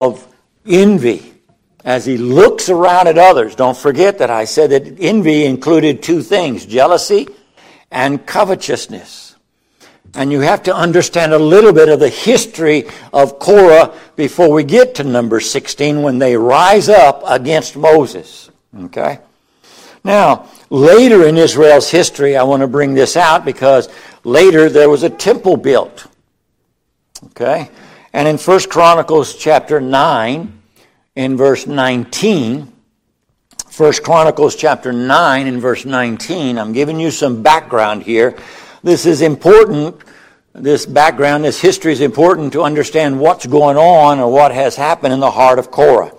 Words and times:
of 0.00 0.26
envy 0.66 1.34
as 1.84 2.04
he 2.04 2.18
looks 2.18 2.68
around 2.68 3.08
at 3.08 3.18
others. 3.18 3.54
Don't 3.54 3.76
forget 3.76 4.18
that 4.18 4.30
I 4.30 4.44
said 4.44 4.70
that 4.70 5.00
envy 5.00 5.44
included 5.44 6.02
two 6.02 6.22
things 6.22 6.66
jealousy 6.66 7.28
and 7.90 8.24
covetousness. 8.24 9.36
And 10.14 10.32
you 10.32 10.40
have 10.40 10.64
to 10.64 10.74
understand 10.74 11.32
a 11.32 11.38
little 11.38 11.72
bit 11.72 11.88
of 11.88 12.00
the 12.00 12.08
history 12.08 12.88
of 13.12 13.38
Korah 13.38 13.94
before 14.16 14.50
we 14.50 14.64
get 14.64 14.96
to 14.96 15.04
number 15.04 15.38
16 15.38 16.02
when 16.02 16.18
they 16.18 16.36
rise 16.36 16.88
up 16.88 17.22
against 17.26 17.76
Moses. 17.76 18.50
Okay? 18.76 19.20
Now, 20.02 20.48
later 20.68 21.26
in 21.26 21.36
Israel's 21.36 21.90
history, 21.90 22.36
I 22.36 22.42
want 22.42 22.62
to 22.62 22.66
bring 22.66 22.94
this 22.94 23.16
out 23.16 23.44
because 23.44 23.88
later 24.24 24.68
there 24.68 24.90
was 24.90 25.04
a 25.04 25.10
temple 25.10 25.56
built. 25.56 26.06
Okay? 27.26 27.70
And 28.12 28.26
in 28.26 28.38
1 28.38 28.60
Chronicles 28.68 29.36
chapter 29.36 29.80
9, 29.80 30.60
in 31.14 31.36
verse 31.36 31.66
19, 31.66 32.72
1 33.76 33.92
Chronicles 34.02 34.56
chapter 34.56 34.92
9 34.92 35.46
and 35.46 35.60
verse 35.60 35.84
19, 35.84 36.58
I'm 36.58 36.72
giving 36.72 36.98
you 36.98 37.12
some 37.12 37.42
background 37.42 38.02
here. 38.02 38.36
This 38.82 39.06
is 39.06 39.22
important. 39.22 40.02
This 40.52 40.86
background, 40.86 41.44
this 41.44 41.60
history 41.60 41.92
is 41.92 42.00
important 42.00 42.52
to 42.54 42.62
understand 42.62 43.20
what's 43.20 43.46
going 43.46 43.76
on 43.76 44.18
or 44.18 44.32
what 44.32 44.52
has 44.52 44.74
happened 44.74 45.12
in 45.12 45.20
the 45.20 45.30
heart 45.30 45.60
of 45.60 45.70
Korah. 45.70 46.12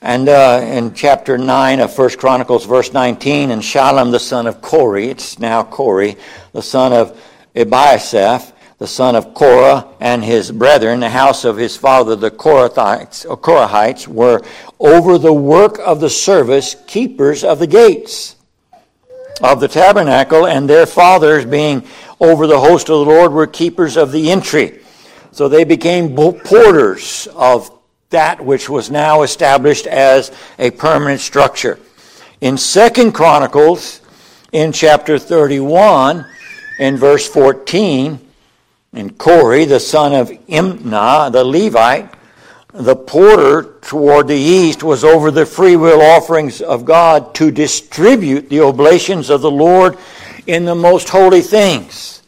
And 0.00 0.28
uh, 0.28 0.62
in 0.64 0.94
chapter 0.94 1.36
9 1.36 1.80
of 1.80 1.98
1 1.98 2.10
Chronicles, 2.10 2.64
verse 2.64 2.94
19, 2.94 3.50
and 3.50 3.60
Shallum 3.60 4.10
the 4.10 4.20
son 4.20 4.46
of 4.46 4.62
Kore, 4.62 4.96
it's 4.96 5.38
now 5.38 5.64
Kore, 5.64 6.14
the 6.52 6.62
son 6.62 6.94
of 6.94 7.20
Ebiasaph, 7.54 8.52
the 8.78 8.86
son 8.86 9.16
of 9.16 9.34
Korah, 9.34 9.88
and 10.00 10.24
his 10.24 10.52
brethren, 10.52 11.00
the 11.00 11.10
house 11.10 11.44
of 11.44 11.56
his 11.56 11.76
father, 11.76 12.14
the 12.14 12.30
Korahites, 12.30 13.26
Korahites, 13.40 14.06
were 14.06 14.42
over 14.78 15.18
the 15.18 15.32
work 15.32 15.78
of 15.80 15.98
the 16.00 16.10
service 16.10 16.76
keepers 16.86 17.42
of 17.42 17.58
the 17.58 17.66
gates 17.66 18.36
of 19.42 19.60
the 19.60 19.68
tabernacle, 19.68 20.46
and 20.46 20.68
their 20.68 20.86
fathers, 20.86 21.44
being 21.44 21.84
over 22.20 22.46
the 22.46 22.58
host 22.58 22.88
of 22.88 22.98
the 22.98 23.12
Lord, 23.12 23.32
were 23.32 23.46
keepers 23.46 23.96
of 23.96 24.12
the 24.12 24.30
entry. 24.30 24.80
So 25.32 25.48
they 25.48 25.64
became 25.64 26.14
porters 26.14 27.28
of 27.34 27.70
that 28.10 28.44
which 28.44 28.68
was 28.68 28.90
now 28.90 29.22
established 29.22 29.86
as 29.86 30.32
a 30.58 30.70
permanent 30.70 31.20
structure. 31.20 31.78
In 32.40 32.56
Second 32.56 33.12
Chronicles, 33.12 34.00
in 34.52 34.72
chapter 34.72 35.18
31, 35.18 36.26
in 36.78 36.96
verse 36.96 37.28
14, 37.28 38.27
and 38.92 39.18
Kore, 39.18 39.66
the 39.66 39.80
son 39.80 40.14
of 40.14 40.28
Imnah, 40.28 41.30
the 41.30 41.44
Levite, 41.44 42.14
the 42.72 42.96
porter 42.96 43.74
toward 43.82 44.28
the 44.28 44.36
east, 44.36 44.82
was 44.82 45.04
over 45.04 45.30
the 45.30 45.44
freewill 45.44 46.00
offerings 46.00 46.60
of 46.60 46.84
God 46.84 47.34
to 47.36 47.50
distribute 47.50 48.48
the 48.48 48.60
oblations 48.60 49.30
of 49.30 49.42
the 49.42 49.50
Lord 49.50 49.98
in 50.46 50.64
the 50.64 50.74
most 50.74 51.08
holy 51.08 51.42
things. 51.42 52.22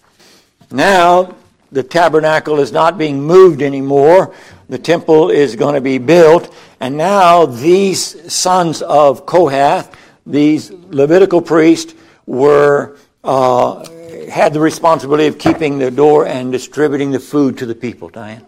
Now, 0.71 1.35
the 1.73 1.83
tabernacle 1.83 2.59
is 2.61 2.73
not 2.73 2.99
being 2.99 3.23
moved 3.23 3.63
anymore. 3.63 4.35
The 4.69 4.79
temple 4.79 5.31
is 5.31 5.57
going 5.57 5.75
to 5.75 5.81
be 5.81 5.99
built. 5.99 6.55
And 6.81 6.97
now 6.97 7.47
these 7.47 8.33
sons 8.33 8.83
of 8.83 9.25
Kohath, 9.25 9.97
these 10.27 10.71
Levitical 10.71 11.41
priests, 11.41 11.95
were 12.27 12.97
uh, 13.25 13.87
had 14.29 14.53
the 14.53 14.61
responsibility 14.61 15.27
of 15.27 15.39
keeping 15.39 15.79
the 15.79 15.91
door 15.91 16.27
and 16.27 16.53
distributing 16.53 17.11
the 17.11 17.21
food 17.21 17.59
to 17.59 17.67
the 17.67 17.75
people. 17.75 18.09
Diane. 18.09 18.47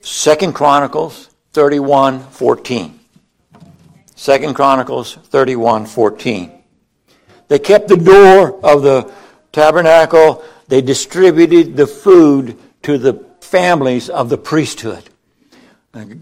Second 0.00 0.54
Chronicles 0.54 1.30
31 1.52 2.20
14. 2.20 3.00
Second 4.14 4.54
Chronicles 4.54 5.14
31 5.14 5.86
14. 5.86 6.62
They 7.48 7.58
kept 7.58 7.88
the 7.88 7.96
door 7.96 8.58
of 8.64 8.82
the 8.82 9.12
tabernacle. 9.52 10.44
They 10.68 10.80
distributed 10.80 11.76
the 11.76 11.86
food 11.86 12.58
to 12.82 12.98
the 12.98 13.24
families 13.40 14.08
of 14.08 14.28
the 14.28 14.38
priesthood. 14.38 15.08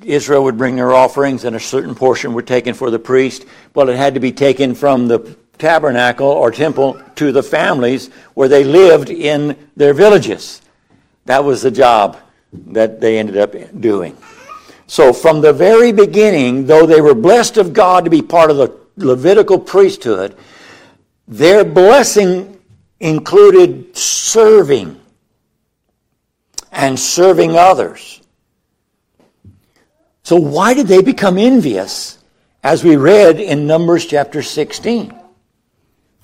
Israel 0.04 0.44
would 0.44 0.56
bring 0.56 0.76
their 0.76 0.92
offerings, 0.92 1.44
and 1.44 1.56
a 1.56 1.60
certain 1.60 1.94
portion 1.94 2.32
were 2.32 2.42
taken 2.42 2.74
for 2.74 2.90
the 2.90 2.98
priest. 2.98 3.44
Well, 3.74 3.88
it 3.88 3.96
had 3.96 4.14
to 4.14 4.20
be 4.20 4.32
taken 4.32 4.74
from 4.74 5.08
the 5.08 5.36
tabernacle 5.64 6.28
or 6.28 6.50
temple 6.50 7.00
to 7.14 7.32
the 7.32 7.42
families 7.42 8.08
where 8.34 8.48
they 8.48 8.64
lived 8.64 9.08
in 9.08 9.56
their 9.76 9.94
villages. 9.94 10.60
That 11.24 11.42
was 11.42 11.62
the 11.62 11.70
job 11.70 12.18
that 12.52 13.00
they 13.00 13.18
ended 13.18 13.38
up 13.38 13.54
doing. 13.80 14.14
So, 14.86 15.14
from 15.14 15.40
the 15.40 15.54
very 15.54 15.90
beginning, 15.90 16.66
though 16.66 16.84
they 16.84 17.00
were 17.00 17.14
blessed 17.14 17.56
of 17.56 17.72
God 17.72 18.04
to 18.04 18.10
be 18.10 18.20
part 18.20 18.50
of 18.50 18.58
the 18.58 18.78
Levitical 18.96 19.58
priesthood, 19.58 20.36
their 21.26 21.64
blessing 21.64 22.60
included 23.00 23.96
serving 23.96 25.00
and 26.70 27.00
serving 27.00 27.56
others. 27.56 28.20
So, 30.24 30.36
why 30.36 30.74
did 30.74 30.88
they 30.88 31.00
become 31.00 31.38
envious 31.38 32.18
as 32.62 32.84
we 32.84 32.96
read 32.96 33.40
in 33.40 33.66
Numbers 33.66 34.04
chapter 34.04 34.42
16? 34.42 35.23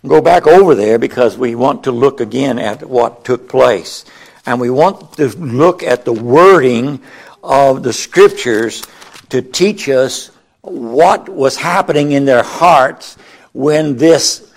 Go 0.07 0.23
back 0.23 0.47
over 0.47 0.75
there 0.75 0.99
because 0.99 1.37
we 1.37 1.55
want 1.55 1.85
to 1.85 1.93
look 1.93 2.21
again 2.21 2.59
at 2.59 2.89
what 2.89 3.25
took 3.25 3.49
place. 3.49 4.05
And 4.47 4.59
we 4.59 4.71
want 4.71 5.15
to 5.15 5.29
look 5.29 5.83
at 5.83 6.05
the 6.05 6.13
wording 6.13 7.03
of 7.43 7.83
the 7.83 7.93
scriptures 7.93 8.83
to 9.29 9.43
teach 9.43 9.89
us 9.89 10.31
what 10.63 11.29
was 11.29 11.57
happening 11.57 12.13
in 12.13 12.25
their 12.25 12.43
hearts 12.43 13.17
when 13.53 13.97
this 13.97 14.51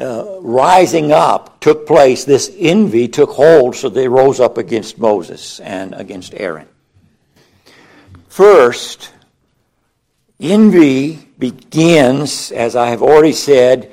uh, 0.00 0.38
rising 0.40 1.12
up 1.12 1.60
took 1.60 1.86
place, 1.86 2.24
this 2.24 2.54
envy 2.58 3.08
took 3.08 3.30
hold, 3.30 3.76
so 3.76 3.88
they 3.88 4.08
rose 4.08 4.40
up 4.40 4.58
against 4.58 4.98
Moses 4.98 5.60
and 5.60 5.94
against 5.94 6.34
Aaron. 6.34 6.68
First, 8.28 9.12
envy 10.40 11.28
begins, 11.38 12.50
as 12.50 12.74
I 12.74 12.88
have 12.88 13.02
already 13.02 13.32
said, 13.32 13.92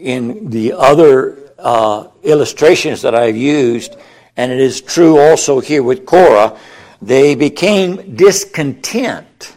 in 0.00 0.50
the 0.50 0.72
other 0.72 1.52
uh, 1.58 2.08
illustrations 2.22 3.02
that 3.02 3.14
I've 3.14 3.36
used, 3.36 3.96
and 4.36 4.50
it 4.50 4.60
is 4.60 4.80
true 4.80 5.18
also 5.18 5.60
here 5.60 5.82
with 5.82 6.06
Korah, 6.06 6.58
they 7.02 7.34
became 7.34 8.16
discontent 8.16 9.56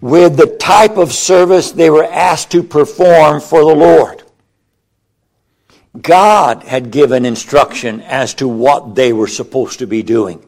with 0.00 0.36
the 0.36 0.56
type 0.58 0.96
of 0.96 1.12
service 1.12 1.72
they 1.72 1.90
were 1.90 2.04
asked 2.04 2.50
to 2.52 2.62
perform 2.62 3.40
for 3.40 3.60
the 3.60 3.74
Lord. 3.74 4.22
God 6.00 6.64
had 6.64 6.90
given 6.90 7.24
instruction 7.24 8.00
as 8.00 8.34
to 8.34 8.48
what 8.48 8.94
they 8.94 9.12
were 9.12 9.28
supposed 9.28 9.78
to 9.78 9.86
be 9.86 10.02
doing. 10.02 10.44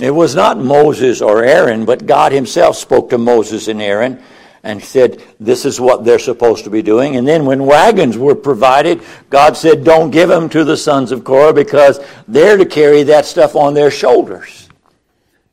It 0.00 0.12
was 0.12 0.34
not 0.34 0.56
Moses 0.58 1.20
or 1.20 1.44
Aaron, 1.44 1.84
but 1.84 2.06
God 2.06 2.32
Himself 2.32 2.76
spoke 2.76 3.10
to 3.10 3.18
Moses 3.18 3.68
and 3.68 3.82
Aaron 3.82 4.22
and 4.62 4.82
said, 4.82 5.22
This 5.38 5.64
is 5.64 5.80
what 5.80 6.04
they're 6.04 6.18
supposed 6.18 6.64
to 6.64 6.70
be 6.70 6.82
doing. 6.82 7.16
And 7.16 7.26
then 7.26 7.46
when 7.46 7.64
wagons 7.64 8.18
were 8.18 8.34
provided, 8.34 9.02
God 9.30 9.56
said, 9.56 9.84
Don't 9.84 10.10
give 10.10 10.28
them 10.28 10.48
to 10.50 10.64
the 10.64 10.76
sons 10.76 11.12
of 11.12 11.24
Korah 11.24 11.54
because 11.54 12.00
they're 12.28 12.56
to 12.56 12.66
carry 12.66 13.02
that 13.04 13.26
stuff 13.26 13.56
on 13.56 13.74
their 13.74 13.90
shoulders. 13.90 14.68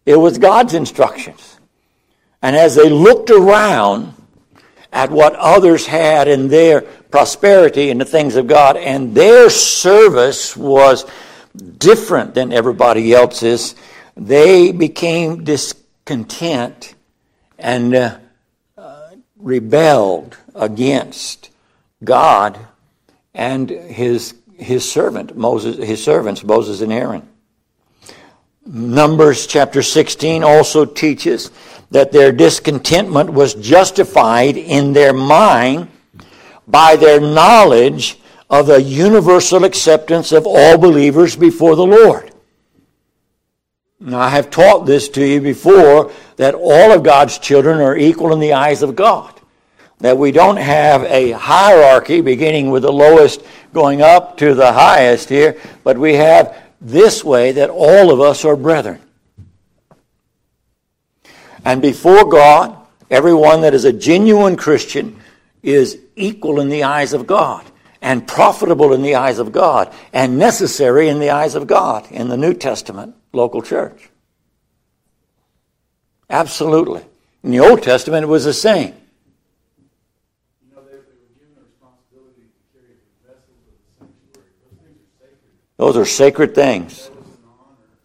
It 0.06 0.16
was 0.16 0.38
God's 0.38 0.73
instructions. 0.73 1.59
And 2.41 2.56
as 2.56 2.75
they 2.75 2.90
looked 2.90 3.29
around 3.29 4.13
at 4.91 5.12
what 5.12 5.35
others 5.35 5.85
had 5.85 6.28
in 6.28 6.47
their 6.47 6.81
prosperity 6.81 7.89
and 7.89 8.00
the 8.00 8.06
things 8.06 8.35
of 8.35 8.47
God, 8.47 8.78
and 8.78 9.13
their 9.16 9.50
service 9.50 10.56
was 10.56 11.06
different 11.78 12.34
than 12.35 12.53
everybody 12.53 13.13
else's, 13.13 13.75
they 14.16 14.71
became 14.71 15.44
discontent 15.44 16.95
and 17.59 17.95
uh, 17.95 18.18
rebelled 19.39 20.38
against 20.56 21.50
God 22.04 22.57
and 23.34 23.69
his, 23.69 24.36
his 24.56 24.89
servant, 24.89 25.38
Moses, 25.38 25.78
his 25.78 26.04
servants, 26.04 26.44
Moses 26.44 26.81
and 26.81 26.92
Aaron. 26.92 27.28
Numbers 28.66 29.48
chapter 29.48 29.81
16 29.81 30.44
also 30.44 30.84
teaches 30.84 31.51
that 31.92 32.12
their 32.12 32.31
discontentment 32.31 33.31
was 33.31 33.54
justified 33.54 34.57
in 34.57 34.92
their 34.94 35.13
mind 35.13 35.88
by 36.68 36.98
their 36.98 37.22
knowledge 37.22 38.19
of 38.50 38.68
the 38.68 38.81
universal 38.81 39.63
acceptance 39.63 40.31
of 40.31 40.45
all 40.45 40.78
believers 40.78 41.36
before 41.36 41.75
the 41.75 41.86
Lord. 41.86 42.26
Now, 43.99 44.19
I 44.19 44.29
have 44.29 44.51
taught 44.51 44.85
this 44.85 45.09
to 45.09 45.25
you 45.25 45.41
before 45.41 46.11
that 46.35 46.53
all 46.53 46.91
of 46.91 47.03
God's 47.03 47.39
children 47.39 47.79
are 47.81 47.97
equal 47.97 48.31
in 48.31 48.39
the 48.39 48.53
eyes 48.53 48.83
of 48.83 48.95
God. 48.95 49.33
That 49.99 50.17
we 50.19 50.31
don't 50.31 50.57
have 50.57 51.03
a 51.03 51.31
hierarchy 51.31 52.21
beginning 52.21 52.69
with 52.69 52.83
the 52.83 52.91
lowest 52.91 53.44
going 53.73 54.03
up 54.03 54.38
to 54.38 54.53
the 54.53 54.71
highest 54.71 55.29
here, 55.29 55.59
but 55.83 55.97
we 55.97 56.13
have 56.13 56.55
this 56.79 57.23
way 57.23 57.53
that 57.53 57.71
all 57.71 58.11
of 58.11 58.21
us 58.21 58.45
are 58.45 58.55
brethren. 58.55 59.01
And 61.65 61.81
before 61.81 62.29
God, 62.29 62.77
everyone 63.09 63.61
that 63.61 63.73
is 63.73 63.85
a 63.85 63.91
genuine 63.91 64.57
Christian 64.57 65.19
is 65.63 65.97
equal 66.15 66.59
in 66.59 66.69
the 66.69 66.83
eyes 66.83 67.13
of 67.13 67.25
God 67.25 67.65
and 68.01 68.27
profitable 68.27 68.94
in 68.94 69.01
the 69.01 69.15
eyes 69.15 69.39
of 69.39 69.51
God 69.51 69.91
and 70.13 70.38
necessary 70.38 71.09
in 71.09 71.19
the 71.19 71.31
eyes 71.31 71.55
of 71.55 71.65
God 71.65 72.09
in 72.11 72.29
the 72.29 72.38
New 72.38 72.53
Testament 72.53 73.15
local 73.38 73.62
church. 73.62 74.10
Absolutely. 76.30 77.04
In 77.44 77.51
the 77.51 77.62
Old 77.62 77.84
Testament, 77.84 78.24
it 78.24 78.28
was 78.28 78.44
the 78.44 78.54
same. 78.54 78.94
Those 85.78 85.95
are 85.95 86.06
sacred 86.06 86.56
things. 86.56 87.10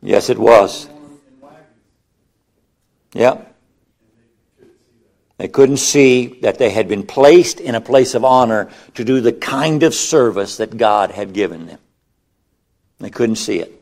Yes, 0.03 0.29
it 0.29 0.39
was. 0.39 0.89
Yep. 3.15 3.49
They 5.39 5.49
couldn't 5.49 5.79
see 5.79 6.39
that 6.43 6.59
they 6.59 6.71
had 6.71 6.87
been 6.87 7.03
placed 7.03 7.61
in 7.61 7.75
a 7.75 7.81
place 7.81 8.15
of 8.15 8.25
honor 8.25 8.71
to 8.95 9.05
do 9.05 9.21
the 9.21 9.33
kind 9.33 9.83
of 9.83 9.95
service 9.95 10.59
that 10.59 10.77
God 10.77 11.11
had 11.11 11.33
given 11.33 11.67
them. 11.67 11.79
They 13.01 13.11
couldn't 13.11 13.37
see 13.37 13.59
it. 13.59 13.73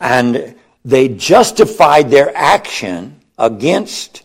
And 0.00 0.56
they 0.84 1.08
justified 1.08 2.10
their 2.10 2.34
action 2.36 3.20
against 3.38 4.22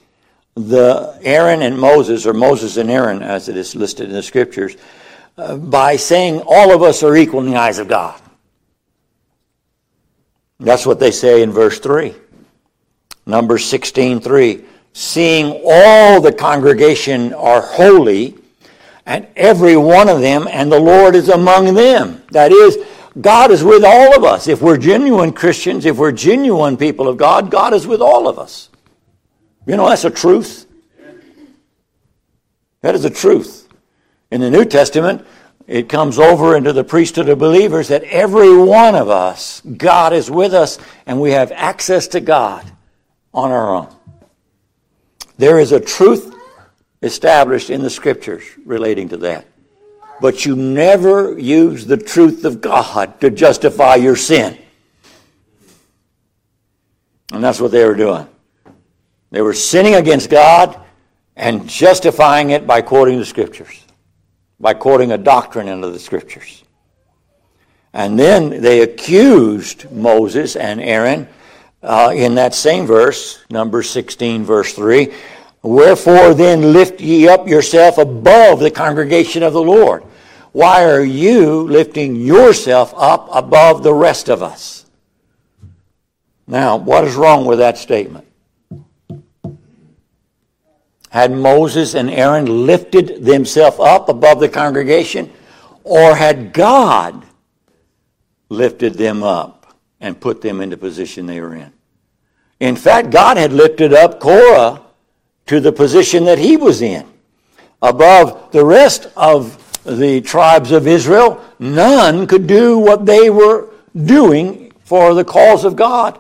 the 0.56 1.18
Aaron 1.22 1.62
and 1.62 1.78
Moses, 1.78 2.26
or 2.26 2.34
Moses 2.34 2.78
and 2.78 2.90
Aaron, 2.90 3.22
as 3.22 3.50
it 3.50 3.58
is 3.58 3.76
listed 3.76 4.08
in 4.08 4.14
the 4.14 4.24
scriptures, 4.24 4.78
uh, 5.38 5.58
by 5.58 5.98
saying 5.98 6.42
all 6.46 6.74
of 6.74 6.82
us 6.82 7.04
are 7.04 7.16
equal 7.16 7.42
in 7.42 7.52
the 7.52 7.58
eyes 7.58 7.78
of 7.78 7.88
God. 7.88 8.20
That's 10.60 10.86
what 10.86 11.00
they 11.00 11.12
say 11.12 11.42
in 11.42 11.52
verse 11.52 11.80
3. 11.80 12.16
Number 13.26 13.58
16, 13.58 14.22
3 14.22 14.66
seeing 14.96 15.62
all 15.66 16.22
the 16.22 16.32
congregation 16.32 17.34
are 17.34 17.62
holy, 17.62 18.34
and 19.06 19.28
every 19.36 19.76
one 19.76 20.08
of 20.08 20.22
them, 20.22 20.48
and 20.50 20.72
the 20.72 20.80
Lord 20.80 21.16
is 21.16 21.28
among 21.28 21.76
them. 21.76 22.24
That 22.32 22.54
is, 22.54 22.78
God 23.20 23.52
is 23.52 23.64
with 23.64 23.84
all 23.86 24.16
of 24.16 24.24
us. 24.24 24.48
If 24.48 24.62
we're 24.62 24.78
genuine 24.78 25.32
Christians, 25.32 25.86
if 25.86 25.98
we're 25.98 26.12
genuine 26.12 26.76
people 26.76 27.08
of 27.08 27.18
God, 27.18 27.50
God 27.50 27.74
is 27.74 27.88
with 27.88 28.02
all 28.02 28.28
of 28.28 28.38
us. 28.38 28.70
You 29.66 29.78
know, 29.78 29.88
that's 29.88 30.04
a 30.04 30.10
truth. 30.10 30.68
That 32.82 32.94
is 32.94 33.06
a 33.06 33.10
truth. 33.10 33.68
In 34.32 34.42
the 34.42 34.50
New 34.50 34.66
Testament, 34.66 35.26
it 35.66 35.90
comes 35.90 36.20
over 36.20 36.56
into 36.56 36.74
the 36.74 36.84
priesthood 36.84 37.30
of 37.30 37.40
believers 37.40 37.88
that 37.88 38.04
every 38.04 38.56
one 38.56 38.96
of 38.96 39.10
us, 39.10 39.62
God 39.62 40.14
is 40.14 40.30
with 40.30 40.54
us, 40.54 40.78
and 41.06 41.20
we 41.20 41.32
have 41.32 41.52
access 41.52 42.08
to 42.10 42.20
God 42.20 42.70
on 43.34 43.52
our 43.52 43.76
own. 43.76 43.96
There 45.38 45.60
is 45.60 45.72
a 45.72 45.80
truth 45.80 46.34
established 47.02 47.70
in 47.70 47.82
the 47.82 47.90
scriptures 47.90 48.44
relating 48.66 49.10
to 49.10 49.18
that. 49.18 49.46
But 50.22 50.46
you 50.46 50.56
never 50.56 51.38
use 51.38 51.86
the 51.86 51.98
truth 51.98 52.46
of 52.46 52.62
God 52.62 53.20
to 53.22 53.30
justify 53.30 53.96
your 53.96 54.16
sin. 54.16 54.58
And 57.32 57.44
that's 57.44 57.60
what 57.60 57.72
they 57.72 57.86
were 57.86 57.96
doing. 57.96 58.28
They 59.32 59.42
were 59.42 59.54
sinning 59.54 59.96
against 59.96 60.30
God 60.30 60.80
and 61.36 61.68
justifying 61.68 62.52
it 62.52 62.66
by 62.66 62.82
quoting 62.82 63.20
the 63.20 63.26
scriptures, 63.26 63.84
by 64.60 64.74
quoting 64.74 65.12
a 65.12 65.18
doctrine 65.18 65.68
into 65.68 65.90
the 65.90 66.00
scriptures. 66.00 66.64
And 67.94 68.20
then 68.20 68.62
they 68.62 68.82
accused 68.82 69.92
Moses 69.92 70.56
and 70.56 70.82
Aaron 70.82 71.28
uh, 71.82 72.12
in 72.16 72.36
that 72.36 72.54
same 72.54 72.86
verse, 72.86 73.44
number 73.50 73.84
16, 73.84 74.44
verse 74.44 74.74
3. 74.74 75.14
Wherefore 75.66 76.36
then 76.36 76.74
lift 76.74 77.02
ye 77.02 77.28
up 77.28 77.48
yourself 77.48 77.98
above 77.98 78.60
the 78.60 78.70
congregation 78.70 79.42
of 79.42 79.54
the 79.54 79.64
Lord. 79.64 80.04
Why 80.52 80.86
are 80.86 81.04
you 81.04 81.64
lifting 81.64 82.16
yourself 82.16 82.94
up 82.96 83.30
above 83.34 83.82
the 83.82 83.94
rest 83.94 84.30
of 84.30 84.44
us? 84.44 84.86
Now, 86.46 86.78
what 86.78 87.04
is 87.04 87.16
wrong 87.16 87.46
with 87.46 87.58
that 87.58 87.80
statement? 87.80 88.28
Had 91.10 91.32
Moses 91.32 91.96
and 91.96 92.12
Aaron 92.12 92.68
lifted 92.68 93.26
themselves 93.26 93.80
up 93.80 94.08
above 94.08 94.40
the 94.40 94.50
congregation, 94.50 95.32
or 95.84 96.14
had 96.14 96.54
God 96.54 97.26
lifted 98.50 98.94
them 98.94 99.24
up 99.24 99.76
and 100.00 100.20
put 100.20 100.42
them 100.42 100.62
in 100.62 100.70
the 100.70 100.78
position 100.78 101.26
they 101.26 101.42
were 101.42 101.56
in? 101.56 101.74
In 102.60 102.76
fact, 102.76 103.10
God 103.10 103.38
had 103.38 103.52
lifted 103.52 103.94
up 103.94 104.20
Korah 104.20 104.85
to 105.48 105.60
the 105.60 105.72
position 105.72 106.26
that 106.26 106.40
he 106.40 106.58
was 106.58 106.82
in. 106.82 107.08
Above 107.82 108.52
the 108.52 108.66
rest 108.66 109.08
of 109.16 109.62
the 109.84 110.22
tribes 110.22 110.72
of 110.72 110.88
Israel, 110.88 111.44
none 111.60 112.26
could 112.26 112.48
do 112.48 112.78
what 112.80 113.06
they 113.06 113.30
were 113.30 113.70
doing 113.96 114.72
for 114.84 115.14
the 115.14 115.24
cause 115.24 115.64
of 115.64 115.76
God 115.76 116.20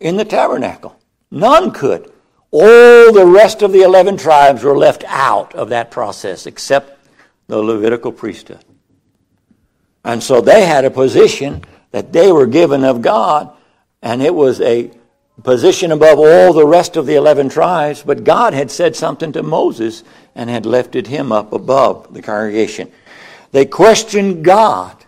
in 0.00 0.16
the 0.16 0.24
tabernacle. 0.24 0.98
None 1.30 1.72
could. 1.72 2.10
All 2.50 3.12
the 3.12 3.26
rest 3.26 3.60
of 3.60 3.72
the 3.72 3.82
11 3.82 4.16
tribes 4.16 4.62
were 4.62 4.76
left 4.76 5.04
out 5.06 5.54
of 5.54 5.68
that 5.68 5.90
process 5.90 6.46
except 6.46 6.98
the 7.46 7.58
Levitical 7.58 8.12
priesthood. 8.12 8.64
And 10.04 10.22
so 10.22 10.40
they 10.40 10.64
had 10.64 10.86
a 10.86 10.90
position 10.90 11.64
that 11.90 12.12
they 12.12 12.32
were 12.32 12.46
given 12.46 12.84
of 12.84 13.02
God, 13.02 13.50
and 14.00 14.22
it 14.22 14.34
was 14.34 14.60
a 14.60 14.90
position 15.42 15.92
above 15.92 16.18
all 16.18 16.52
the 16.52 16.66
rest 16.66 16.96
of 16.96 17.06
the 17.06 17.14
11 17.14 17.48
tribes, 17.48 18.02
but 18.02 18.24
God 18.24 18.54
had 18.54 18.70
said 18.70 18.96
something 18.96 19.32
to 19.32 19.42
Moses 19.42 20.04
and 20.34 20.50
had 20.50 20.66
lifted 20.66 21.06
him 21.06 21.32
up 21.32 21.52
above 21.52 22.12
the 22.12 22.22
congregation. 22.22 22.90
They 23.52 23.64
questioned 23.64 24.44
God 24.44 25.04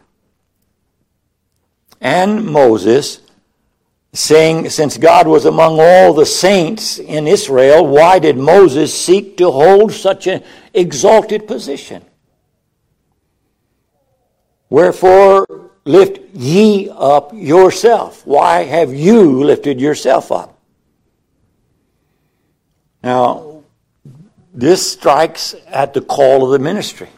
and 2.00 2.46
Moses, 2.46 3.20
saying, 4.12 4.70
Since 4.70 4.96
God 4.96 5.28
was 5.28 5.44
among 5.44 5.78
all 5.78 6.14
the 6.14 6.26
saints 6.26 6.98
in 6.98 7.26
Israel, 7.26 7.86
why 7.86 8.18
did 8.18 8.38
Moses 8.38 8.98
seek 8.98 9.36
to 9.36 9.50
hold 9.50 9.92
such 9.92 10.26
an 10.26 10.42
exalted 10.72 11.46
position? 11.46 12.02
Wherefore 14.70 15.59
lift 15.84 16.34
ye 16.34 16.90
up 16.90 17.32
yourself. 17.34 18.26
Why 18.26 18.64
have 18.64 18.92
you 18.92 19.42
lifted 19.44 19.80
yourself 19.80 20.30
up? 20.30 20.58
Now, 23.02 23.62
this 24.52 24.92
strikes 24.92 25.54
at 25.66 25.94
the 25.94 26.00
call 26.00 26.44
of 26.44 26.50
the 26.50 26.58
ministry. 26.58 27.08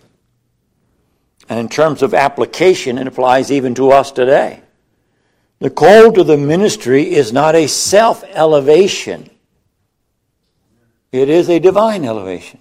And 1.49 1.59
in 1.59 1.69
terms 1.69 2.03
of 2.03 2.15
application, 2.15 2.99
it 2.99 3.07
applies 3.07 3.51
even 3.51 3.75
to 3.75 3.91
us 3.91 4.13
today. 4.13 4.61
The 5.59 5.71
call 5.71 6.13
to 6.13 6.25
the 6.25 6.37
ministry 6.37 7.15
is 7.15 7.33
not 7.33 7.55
a 7.55 7.67
self 7.67 8.25
elevation, 8.25 9.31
it 11.11 11.29
is 11.29 11.49
a 11.49 11.59
divine 11.59 12.05
elevation. 12.05 12.59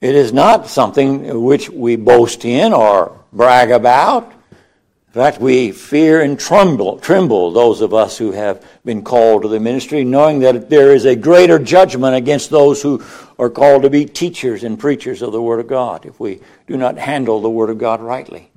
It 0.00 0.14
is 0.14 0.32
not 0.32 0.68
something 0.68 1.42
which 1.42 1.70
we 1.70 1.96
boast 1.96 2.44
in 2.44 2.74
or 2.74 3.18
brag 3.32 3.70
about. 3.70 4.30
In 5.08 5.22
fact, 5.22 5.40
we 5.40 5.72
fear 5.72 6.20
and 6.20 6.38
tremble, 6.38 6.98
tremble, 6.98 7.50
those 7.50 7.80
of 7.80 7.94
us 7.94 8.18
who 8.18 8.32
have 8.32 8.62
been 8.84 9.02
called 9.02 9.42
to 9.42 9.48
the 9.48 9.58
ministry, 9.58 10.04
knowing 10.04 10.40
that 10.40 10.68
there 10.68 10.92
is 10.92 11.06
a 11.06 11.16
greater 11.16 11.58
judgment 11.58 12.14
against 12.14 12.50
those 12.50 12.82
who 12.82 13.02
are 13.38 13.48
called 13.48 13.82
to 13.82 13.90
be 13.90 14.04
teachers 14.04 14.62
and 14.62 14.78
preachers 14.78 15.22
of 15.22 15.32
the 15.32 15.40
Word 15.40 15.60
of 15.60 15.68
God 15.68 16.04
if 16.04 16.20
we 16.20 16.40
do 16.66 16.76
not 16.76 16.98
handle 16.98 17.40
the 17.40 17.48
Word 17.48 17.70
of 17.70 17.78
God 17.78 18.02
rightly. 18.02 18.50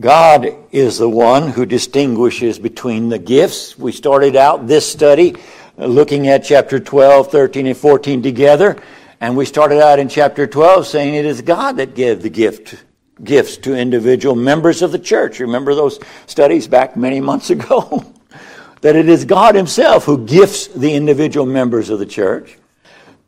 God 0.00 0.52
is 0.72 0.98
the 0.98 1.08
one 1.08 1.50
who 1.50 1.64
distinguishes 1.64 2.58
between 2.58 3.10
the 3.10 3.18
gifts. 3.20 3.78
We 3.78 3.92
started 3.92 4.34
out 4.34 4.66
this 4.66 4.90
study 4.90 5.36
looking 5.76 6.26
at 6.26 6.42
chapter 6.42 6.80
12, 6.80 7.30
13, 7.30 7.68
and 7.68 7.76
14 7.76 8.22
together. 8.22 8.76
And 9.20 9.36
we 9.36 9.44
started 9.44 9.80
out 9.80 10.00
in 10.00 10.08
chapter 10.08 10.48
12 10.48 10.88
saying 10.88 11.14
it 11.14 11.24
is 11.24 11.42
God 11.42 11.76
that 11.76 11.94
gave 11.94 12.22
the 12.22 12.28
gift 12.28 12.82
gifts 13.22 13.56
to 13.58 13.76
individual 13.76 14.34
members 14.34 14.82
of 14.82 14.92
the 14.92 14.98
church. 14.98 15.40
Remember 15.40 15.74
those 15.74 16.00
studies 16.26 16.66
back 16.66 16.96
many 16.96 17.20
months 17.20 17.50
ago? 17.50 18.14
that 18.84 18.96
it 18.96 19.08
is 19.08 19.24
God 19.24 19.54
Himself 19.54 20.04
who 20.04 20.26
gifts 20.26 20.66
the 20.66 20.92
individual 20.92 21.46
members 21.46 21.88
of 21.88 21.98
the 21.98 22.04
church, 22.04 22.58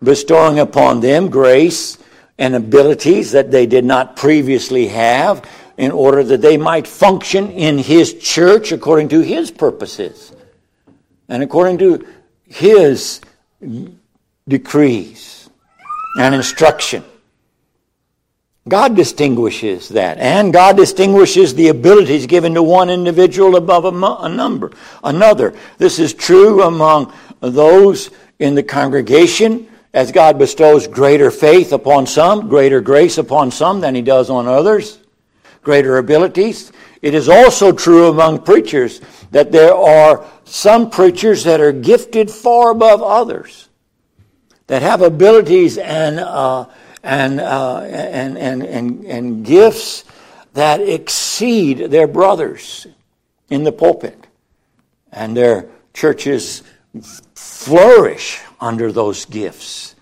bestowing 0.03 0.59
upon 0.59 1.01
them 1.01 1.31
grace 1.31 1.97
and 2.37 2.55
abilities 2.55 3.33
that 3.33 3.51
they 3.51 3.65
did 3.65 3.83
not 3.83 4.17
previously 4.17 4.89
have 4.89 5.43
in 5.79 5.93
order 5.93 6.23
that 6.23 6.43
they 6.43 6.59
might 6.59 6.87
function 6.87 7.51
in 7.53 7.79
His 7.79 8.13
church 8.13 8.71
according 8.71 9.09
to 9.09 9.21
His 9.21 9.51
purposes 9.51 10.31
and 11.27 11.43
according 11.43 11.79
to 11.79 12.07
His 12.45 13.23
decrees 14.47 15.49
and 16.19 16.35
instruction. 16.35 17.03
God 18.69 18.97
distinguishes 18.97 19.91
that. 19.91 20.19
And 20.19 20.53
God 20.53 20.77
distinguishes 20.77 21.55
the 21.55 21.69
abilities 21.69 22.27
given 22.27 22.55
to 22.55 22.63
one 22.63 22.91
individual 22.91 23.57
above 23.57 23.85
a, 23.85 24.29
number, 24.29 24.73
another. 25.05 25.55
This 25.79 25.99
is 25.99 26.13
true 26.13 26.63
among 26.63 27.13
those 27.41 28.11
in 28.39 28.55
the 28.55 28.63
congregation 28.63 29.69
as 29.95 30.11
God 30.11 30.39
bestows 30.39 30.87
greater 30.87 31.31
faith 31.31 31.73
upon 31.73 32.07
some, 32.07 32.49
greater 32.49 32.81
grace 32.81 33.19
upon 33.19 33.51
some 33.51 33.81
than 33.81 33.95
he 33.95 34.03
does 34.03 34.31
on 34.31 34.47
others, 34.47 34.99
greater 35.63 35.99
abilities. 35.99 36.73
It 37.03 37.15
is 37.15 37.29
also 37.29 37.73
true 37.73 38.09
among 38.09 38.43
preachers 38.43 39.01
that 39.31 39.53
there 39.53 39.75
are 39.75 40.25
some 40.45 40.91
preachers 40.91 41.45
that 41.45 41.61
are 41.61 41.73
gifted 41.73 42.31
far 42.31 42.73
above 42.73 43.01
others, 43.01 43.69
that 44.67 44.83
have 44.83 45.03
abilities 45.03 45.79
and, 45.79 46.19
uh, 46.19 46.67
and, 47.07 47.41
uh, 47.41 47.83
and, 47.83 48.37
and, 48.37 48.65
and, 48.65 49.05
and 49.05 49.47
gifts 49.47 50.05
that 50.55 50.81
exceed 50.81 51.91
their 51.91 52.09
brothers 52.09 52.89
in 53.49 53.63
the 53.63 53.71
pulpit. 53.71 54.27
And 55.13 55.37
their 55.37 55.69
churches 55.95 56.65
flourish 57.37 58.41
under 58.61 58.91
those 58.91 59.25
gifts. 59.25 59.95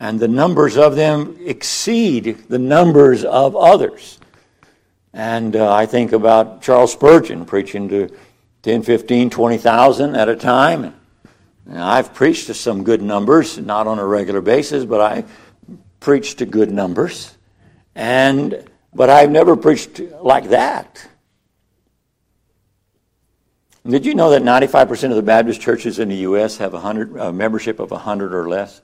And 0.00 0.18
the 0.18 0.28
numbers 0.28 0.78
of 0.78 0.96
them 0.96 1.36
exceed 1.40 2.44
the 2.48 2.58
numbers 2.58 3.22
of 3.24 3.54
others. 3.54 4.18
And 5.12 5.56
uh, 5.56 5.72
I 5.72 5.84
think 5.84 6.12
about 6.12 6.62
Charles 6.62 6.92
Spurgeon 6.92 7.44
preaching 7.44 7.88
to 7.90 8.16
10, 8.62 8.82
15, 8.82 9.28
20,000 9.28 10.16
at 10.16 10.28
a 10.30 10.36
time. 10.36 10.94
And 11.66 11.78
I've 11.78 12.14
preached 12.14 12.46
to 12.46 12.54
some 12.54 12.82
good 12.82 13.02
numbers, 13.02 13.58
not 13.58 13.86
on 13.86 13.98
a 13.98 14.06
regular 14.06 14.40
basis, 14.40 14.86
but 14.86 15.00
I 15.00 15.24
preached 16.06 16.38
to 16.38 16.46
good 16.46 16.70
numbers. 16.70 17.36
And 17.96 18.70
but 18.94 19.10
I've 19.10 19.32
never 19.32 19.56
preached 19.56 19.98
like 20.22 20.50
that. 20.50 21.04
Did 23.84 24.06
you 24.06 24.14
know 24.14 24.30
that 24.30 24.42
95% 24.42 25.10
of 25.10 25.16
the 25.16 25.22
Baptist 25.22 25.60
churches 25.60 25.98
in 25.98 26.08
the 26.08 26.22
U.S. 26.28 26.58
have 26.58 26.74
a 26.74 27.32
membership 27.32 27.80
of 27.80 27.90
100 27.90 28.34
or 28.34 28.48
less? 28.48 28.82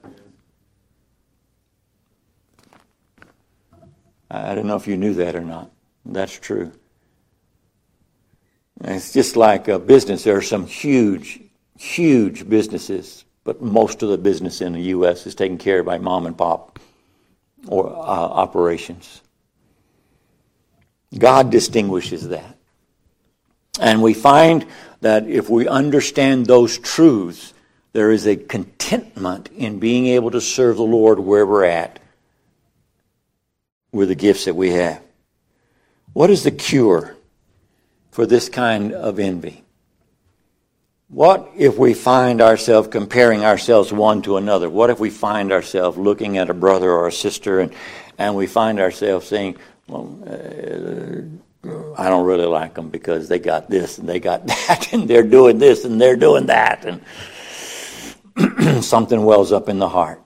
I 4.29 4.53
don't 4.53 4.67
know 4.67 4.75
if 4.75 4.85
you 4.85 4.97
knew 4.97 5.13
that 5.13 5.33
or 5.33 5.41
not. 5.41 5.71
That's 6.05 6.37
true. 6.37 6.73
It's 8.81 9.13
just 9.13 9.37
like 9.37 9.69
a 9.69 9.79
business. 9.79 10.25
There 10.25 10.35
are 10.35 10.41
some 10.41 10.67
huge, 10.67 11.39
huge 11.79 12.49
businesses, 12.49 13.23
but 13.45 13.61
most 13.61 14.03
of 14.03 14.09
the 14.09 14.17
business 14.17 14.59
in 14.59 14.73
the 14.73 14.81
U.S. 14.97 15.25
is 15.25 15.35
taken 15.35 15.57
care 15.57 15.79
of 15.79 15.85
by 15.85 15.99
mom 15.99 16.25
and 16.25 16.37
pop 16.37 16.79
or 17.67 17.87
uh, 17.87 17.91
operations. 17.91 19.21
God 21.17 21.51
distinguishes 21.51 22.29
that. 22.29 22.57
And 23.79 24.01
we 24.01 24.13
find 24.13 24.65
that 25.01 25.27
if 25.27 25.49
we 25.49 25.67
understand 25.67 26.45
those 26.45 26.77
truths, 26.77 27.53
there 27.93 28.11
is 28.11 28.25
a 28.25 28.35
contentment 28.35 29.49
in 29.55 29.79
being 29.79 30.07
able 30.07 30.31
to 30.31 30.41
serve 30.41 30.77
the 30.77 30.83
Lord 30.83 31.19
where 31.19 31.45
we're 31.45 31.65
at 31.65 31.99
with 33.91 34.09
the 34.09 34.15
gifts 34.15 34.45
that 34.45 34.55
we 34.55 34.71
have. 34.71 35.01
What 36.13 36.29
is 36.29 36.43
the 36.43 36.51
cure 36.51 37.15
for 38.11 38.25
this 38.25 38.49
kind 38.49 38.93
of 38.93 39.19
envy? 39.19 39.63
What 41.13 41.51
if 41.55 41.77
we 41.77 41.93
find 41.93 42.41
ourselves 42.41 42.87
comparing 42.87 43.45
ourselves 43.45 43.93
one 43.93 44.23
to 44.23 44.37
another? 44.37 44.67
What 44.67 44.89
if 44.89 44.99
we 44.99 45.11
find 45.11 45.51
ourselves 45.51 45.95
looking 45.95 46.39
at 46.39 46.49
a 46.49 46.55
brother 46.55 46.91
or 46.91 47.05
a 47.05 47.11
sister 47.11 47.59
and, 47.59 47.71
and 48.17 48.35
we 48.35 48.47
find 48.47 48.79
ourselves 48.79 49.27
saying, 49.27 49.57
well, 49.87 50.17
uh, 50.25 51.21
I 51.95 52.09
don't 52.09 52.25
really 52.25 52.47
like 52.47 52.73
them 52.73 52.89
because 52.89 53.27
they 53.27 53.37
got 53.37 53.69
this 53.69 53.99
and 53.99 54.09
they 54.09 54.19
got 54.19 54.47
that 54.47 54.91
and 54.91 55.07
they're 55.07 55.21
doing 55.21 55.59
this 55.59 55.85
and 55.85 56.01
they're 56.01 56.15
doing 56.15 56.47
that 56.47 56.83
and 56.83 56.99
something 58.83 59.23
wells 59.23 59.51
up 59.51 59.69
in 59.69 59.77
the 59.77 59.89
heart 59.89 60.19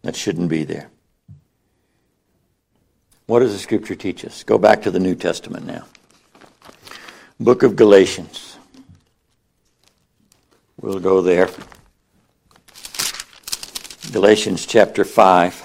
that 0.00 0.16
shouldn't 0.16 0.48
be 0.48 0.64
there. 0.64 0.88
What 3.26 3.40
does 3.40 3.52
the 3.52 3.58
scripture 3.58 3.94
teach 3.94 4.24
us? 4.24 4.42
Go 4.42 4.56
back 4.56 4.80
to 4.84 4.90
the 4.90 5.00
New 5.00 5.14
Testament 5.14 5.66
now. 5.66 5.84
Book 7.38 7.62
of 7.62 7.76
Galatians. 7.76 8.47
We'll 10.80 11.00
go 11.00 11.20
there. 11.20 11.50
Galatians 14.12 14.64
chapter 14.64 15.04
5. 15.04 15.64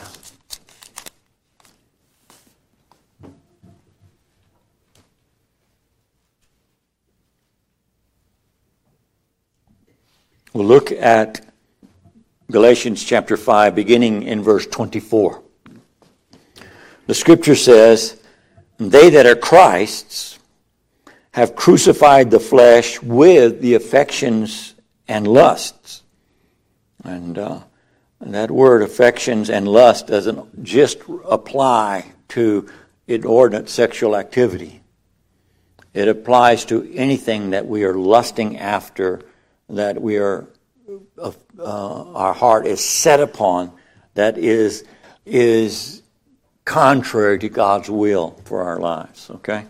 We'll 10.51 10.65
look 10.65 10.91
at 10.91 11.46
Galatians 12.50 13.03
chapter 13.03 13.38
5, 13.38 13.75
beginning 13.75 14.24
in 14.24 14.41
verse 14.41 14.65
24. 14.65 15.43
The 17.05 17.13
scripture 17.13 17.55
says, 17.55 18.20
They 18.77 19.12
that 19.12 19.27
are 19.27 19.36
Christ's 19.36 20.39
have 21.34 21.55
crucified 21.55 22.32
the 22.32 22.39
flesh 22.39 23.00
with 23.00 23.62
the 23.62 23.75
affections 23.75 24.73
and 25.07 25.27
lusts. 25.27 26.03
And 27.03 27.38
uh, 27.38 27.60
that 28.22 28.51
word 28.51 28.81
affections 28.81 29.50
and 29.50 29.67
lust 29.67 30.07
doesn't 30.07 30.63
just 30.63 31.00
apply 31.25 32.12
to 32.29 32.69
inordinate 33.07 33.69
sexual 33.69 34.15
activity. 34.15 34.81
It 35.93 36.07
applies 36.07 36.65
to 36.65 36.91
anything 36.93 37.51
that 37.51 37.67
we 37.67 37.83
are 37.83 37.93
lusting 37.93 38.57
after 38.57 39.22
that 39.69 40.01
we 40.01 40.17
are, 40.17 40.48
uh, 41.17 41.31
our 41.60 42.33
heart 42.33 42.65
is 42.65 42.83
set 42.83 43.19
upon 43.19 43.72
that 44.15 44.38
is, 44.38 44.86
is 45.25 46.01
contrary 46.65 47.39
to 47.39 47.50
God's 47.50 47.89
will 47.89 48.39
for 48.45 48.63
our 48.63 48.79
lives, 48.79 49.29
okay? 49.29 49.65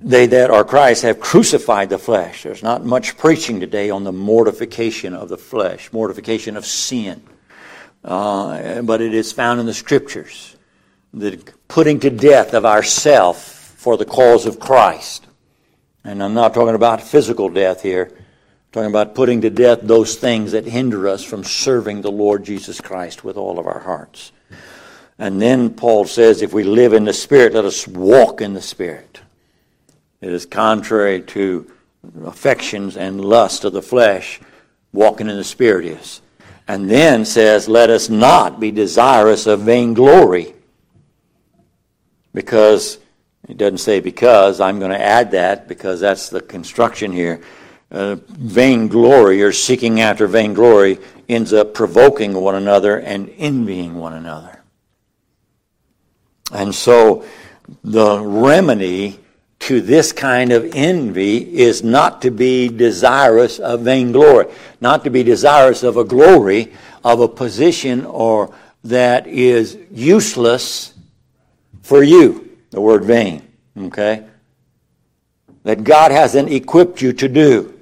They 0.00 0.26
that 0.26 0.50
are 0.50 0.64
Christ 0.64 1.02
have 1.02 1.20
crucified 1.20 1.90
the 1.90 1.98
flesh. 1.98 2.44
There's 2.44 2.62
not 2.62 2.84
much 2.84 3.16
preaching 3.16 3.60
today 3.60 3.90
on 3.90 4.04
the 4.04 4.12
mortification 4.12 5.14
of 5.14 5.28
the 5.28 5.38
flesh, 5.38 5.92
mortification 5.92 6.56
of 6.56 6.64
sin. 6.64 7.22
Uh, 8.04 8.82
but 8.82 9.00
it 9.00 9.12
is 9.12 9.32
found 9.32 9.60
in 9.60 9.66
the 9.66 9.74
scriptures. 9.74 10.56
The 11.12 11.42
putting 11.66 12.00
to 12.00 12.10
death 12.10 12.54
of 12.54 12.64
ourself 12.64 13.42
for 13.76 13.96
the 13.96 14.04
cause 14.04 14.46
of 14.46 14.60
Christ. 14.60 15.26
And 16.04 16.22
I'm 16.22 16.34
not 16.34 16.54
talking 16.54 16.74
about 16.74 17.02
physical 17.02 17.48
death 17.48 17.82
here 17.82 18.12
I'm 18.68 18.72
talking 18.72 18.90
about 18.90 19.14
putting 19.14 19.40
to 19.40 19.50
death 19.50 19.78
those 19.82 20.16
things 20.16 20.52
that 20.52 20.66
hinder 20.66 21.08
us 21.08 21.24
from 21.24 21.42
serving 21.42 22.02
the 22.02 22.12
Lord 22.12 22.44
Jesus 22.44 22.82
Christ 22.82 23.24
with 23.24 23.38
all 23.38 23.58
of 23.58 23.66
our 23.66 23.80
hearts. 23.80 24.30
And 25.18 25.40
then 25.40 25.70
Paul 25.70 26.04
says, 26.04 26.42
if 26.42 26.52
we 26.52 26.64
live 26.64 26.92
in 26.92 27.04
the 27.04 27.14
Spirit, 27.14 27.54
let 27.54 27.64
us 27.64 27.88
walk 27.88 28.42
in 28.42 28.52
the 28.52 28.60
Spirit. 28.60 29.22
It 30.20 30.32
is 30.32 30.46
contrary 30.46 31.22
to 31.22 31.70
affections 32.24 32.96
and 32.96 33.24
lust 33.24 33.64
of 33.64 33.72
the 33.72 33.82
flesh. 33.82 34.40
Walking 34.92 35.28
in 35.28 35.36
the 35.36 35.44
Spirit 35.44 35.86
is. 35.86 36.22
And 36.66 36.90
then 36.90 37.24
says, 37.24 37.68
let 37.68 37.90
us 37.90 38.08
not 38.08 38.60
be 38.60 38.70
desirous 38.70 39.46
of 39.46 39.60
vainglory. 39.60 40.54
Because, 42.34 42.98
it 43.48 43.56
doesn't 43.56 43.78
say 43.78 44.00
because, 44.00 44.60
I'm 44.60 44.78
going 44.78 44.90
to 44.90 45.00
add 45.00 45.30
that 45.32 45.68
because 45.68 46.00
that's 46.00 46.28
the 46.28 46.40
construction 46.40 47.12
here 47.12 47.40
uh, 47.90 48.16
vainglory 48.28 49.42
or 49.42 49.52
seeking 49.52 50.00
after 50.00 50.26
vainglory 50.26 50.98
ends 51.28 51.52
up 51.52 51.74
provoking 51.74 52.34
one 52.34 52.54
another 52.54 52.98
and 52.98 53.30
envying 53.38 53.94
one 53.94 54.12
another. 54.12 54.62
And 56.52 56.74
so 56.74 57.24
the 57.84 58.20
remedy 58.20 59.20
to 59.60 59.80
this 59.80 60.12
kind 60.12 60.52
of 60.52 60.70
envy 60.74 61.58
is 61.58 61.82
not 61.82 62.22
to 62.22 62.30
be 62.30 62.68
desirous 62.68 63.58
of 63.58 63.80
vainglory, 63.80 64.46
not 64.80 65.04
to 65.04 65.10
be 65.10 65.22
desirous 65.22 65.82
of 65.82 65.96
a 65.96 66.04
glory, 66.04 66.72
of 67.04 67.20
a 67.20 67.28
position 67.28 68.04
or 68.06 68.54
that 68.84 69.26
is 69.26 69.76
useless 69.90 70.94
for 71.82 72.02
you. 72.02 72.56
The 72.70 72.80
word 72.80 73.04
vain, 73.04 73.42
okay? 73.76 74.26
That 75.64 75.84
God 75.84 76.12
hasn't 76.12 76.50
equipped 76.50 77.02
you 77.02 77.12
to 77.14 77.28
do. 77.28 77.78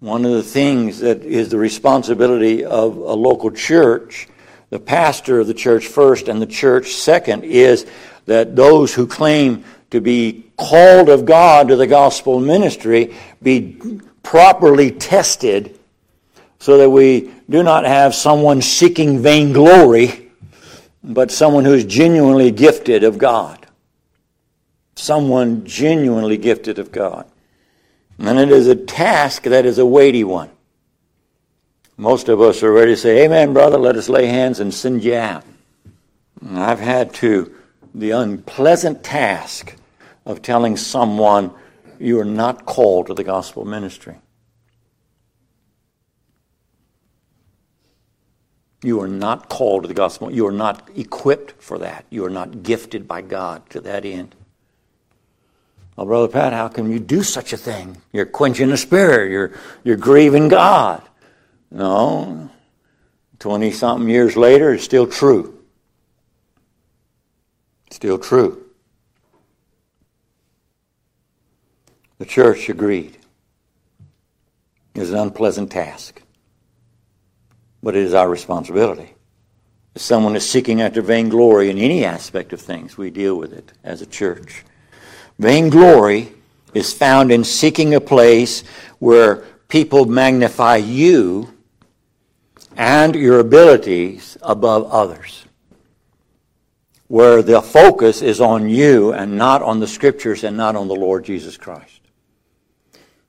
One 0.00 0.24
of 0.24 0.32
the 0.32 0.42
things 0.42 1.00
that 1.00 1.22
is 1.24 1.48
the 1.48 1.58
responsibility 1.58 2.64
of 2.64 2.96
a 2.96 3.14
local 3.14 3.50
church, 3.50 4.28
the 4.70 4.78
pastor 4.78 5.40
of 5.40 5.46
the 5.46 5.54
church 5.54 5.86
first 5.86 6.28
and 6.28 6.40
the 6.40 6.46
church 6.46 6.92
second, 6.92 7.44
is 7.44 7.86
that 8.26 8.56
those 8.56 8.94
who 8.94 9.06
claim 9.06 9.64
to 9.94 10.00
be 10.00 10.44
called 10.56 11.08
of 11.08 11.24
God 11.24 11.68
to 11.68 11.76
the 11.76 11.86
gospel 11.86 12.40
ministry 12.40 13.14
be 13.40 13.80
properly 14.24 14.90
tested 14.90 15.78
so 16.58 16.78
that 16.78 16.90
we 16.90 17.32
do 17.48 17.62
not 17.62 17.84
have 17.84 18.12
someone 18.12 18.60
seeking 18.60 19.22
vainglory 19.22 20.24
but 21.04 21.30
someone 21.30 21.64
who's 21.64 21.84
genuinely 21.84 22.50
gifted 22.50 23.04
of 23.04 23.18
God. 23.18 23.66
Someone 24.96 25.64
genuinely 25.64 26.38
gifted 26.38 26.80
of 26.80 26.90
God. 26.90 27.30
And 28.18 28.38
it 28.38 28.50
is 28.50 28.66
a 28.66 28.74
task 28.74 29.44
that 29.44 29.64
is 29.64 29.78
a 29.78 29.86
weighty 29.86 30.24
one. 30.24 30.50
Most 31.96 32.28
of 32.28 32.40
us 32.40 32.64
are 32.64 32.72
ready 32.72 32.94
to 32.94 32.96
say, 32.96 33.24
Amen, 33.24 33.52
brother, 33.52 33.78
let 33.78 33.94
us 33.94 34.08
lay 34.08 34.26
hands 34.26 34.58
and 34.58 34.74
send 34.74 35.04
you 35.04 35.14
out. 35.14 35.44
And 36.40 36.58
I've 36.58 36.80
had 36.80 37.14
to, 37.14 37.54
the 37.94 38.10
unpleasant 38.10 39.04
task 39.04 39.76
of 40.26 40.42
telling 40.42 40.76
someone 40.76 41.52
you 41.98 42.18
are 42.18 42.24
not 42.24 42.64
called 42.66 43.06
to 43.08 43.14
the 43.14 43.24
gospel 43.24 43.64
ministry. 43.64 44.16
You 48.82 49.00
are 49.00 49.08
not 49.08 49.48
called 49.48 49.82
to 49.82 49.88
the 49.88 49.94
gospel. 49.94 50.30
You 50.30 50.46
are 50.46 50.52
not 50.52 50.90
equipped 50.94 51.62
for 51.62 51.78
that. 51.78 52.04
You 52.10 52.24
are 52.26 52.30
not 52.30 52.62
gifted 52.62 53.08
by 53.08 53.22
God 53.22 53.68
to 53.70 53.80
that 53.80 54.04
end. 54.04 54.34
Well, 55.96 56.06
Brother 56.06 56.28
Pat, 56.28 56.52
how 56.52 56.68
can 56.68 56.90
you 56.90 56.98
do 56.98 57.22
such 57.22 57.52
a 57.52 57.56
thing? 57.56 58.02
You're 58.12 58.26
quenching 58.26 58.68
the 58.68 58.76
spirit. 58.76 59.30
You're, 59.30 59.52
you're 59.84 59.96
grieving 59.96 60.48
God. 60.48 61.02
No. 61.70 62.50
20 63.38 63.70
something 63.70 64.08
years 64.08 64.36
later, 64.36 64.74
it's 64.74 64.84
still 64.84 65.06
true. 65.06 65.62
Still 67.90 68.18
true. 68.18 68.63
The 72.18 72.26
church 72.26 72.68
agreed. 72.68 73.16
It's 74.94 75.10
an 75.10 75.16
unpleasant 75.16 75.72
task 75.72 76.22
but 77.84 77.94
it 77.94 78.02
is 78.02 78.14
our 78.14 78.28
responsibility. 78.30 79.14
If 79.94 80.00
someone 80.00 80.34
is 80.34 80.48
seeking 80.48 80.80
after 80.80 81.02
vainglory 81.02 81.68
in 81.68 81.78
any 81.78 82.02
aspect 82.04 82.54
of 82.54 82.60
things, 82.60 82.96
we 82.96 83.10
deal 83.10 83.36
with 83.36 83.52
it 83.52 83.72
as 83.84 84.00
a 84.00 84.06
church. 84.06 84.64
Vainglory 85.38 86.32
is 86.72 86.94
found 86.94 87.30
in 87.30 87.44
seeking 87.44 87.94
a 87.94 88.00
place 88.00 88.64
where 89.00 89.44
people 89.68 90.06
magnify 90.06 90.76
you 90.76 91.52
and 92.74 93.14
your 93.14 93.38
abilities 93.38 94.38
above 94.40 94.90
others. 94.90 95.44
Where 97.08 97.42
the 97.42 97.60
focus 97.60 98.22
is 98.22 98.40
on 98.40 98.70
you 98.70 99.12
and 99.12 99.36
not 99.36 99.60
on 99.60 99.78
the 99.78 99.86
scriptures 99.86 100.42
and 100.42 100.56
not 100.56 100.74
on 100.74 100.88
the 100.88 100.94
Lord 100.94 101.26
Jesus 101.26 101.58
Christ. 101.58 102.00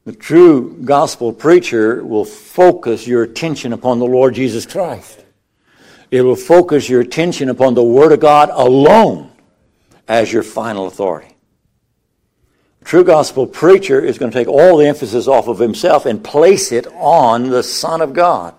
The 0.06 0.14
true 0.14 0.78
gospel 0.86 1.34
preacher 1.34 2.04
will 2.04 2.26
focus 2.26 3.08
your 3.08 3.24
attention 3.24 3.74
upon 3.74 3.98
the 3.98 4.06
Lord 4.06 4.36
Jesus 4.36 4.64
Christ. 4.64 5.26
It 6.12 6.22
will 6.22 6.36
focus 6.36 6.88
your 6.88 7.02
attention 7.02 7.50
upon 7.50 7.74
the 7.74 7.84
Word 7.84 8.12
of 8.12 8.20
God 8.20 8.52
alone 8.54 9.32
as 10.08 10.32
your 10.32 10.44
final 10.44 10.86
authority. 10.86 11.36
The 12.82 12.86
true 12.86 13.04
gospel 13.04 13.48
preacher 13.48 14.00
is 14.00 14.20
going 14.20 14.32
to 14.32 14.38
take 14.38 14.48
all 14.48 14.78
the 14.78 14.88
emphasis 14.88 15.28
off 15.28 15.48
of 15.48 15.58
himself 15.58 16.06
and 16.06 16.24
place 16.24 16.72
it 16.72 16.86
on 16.94 17.50
the 17.50 17.64
Son 17.64 18.00
of 18.00 18.14
God. 18.14 18.54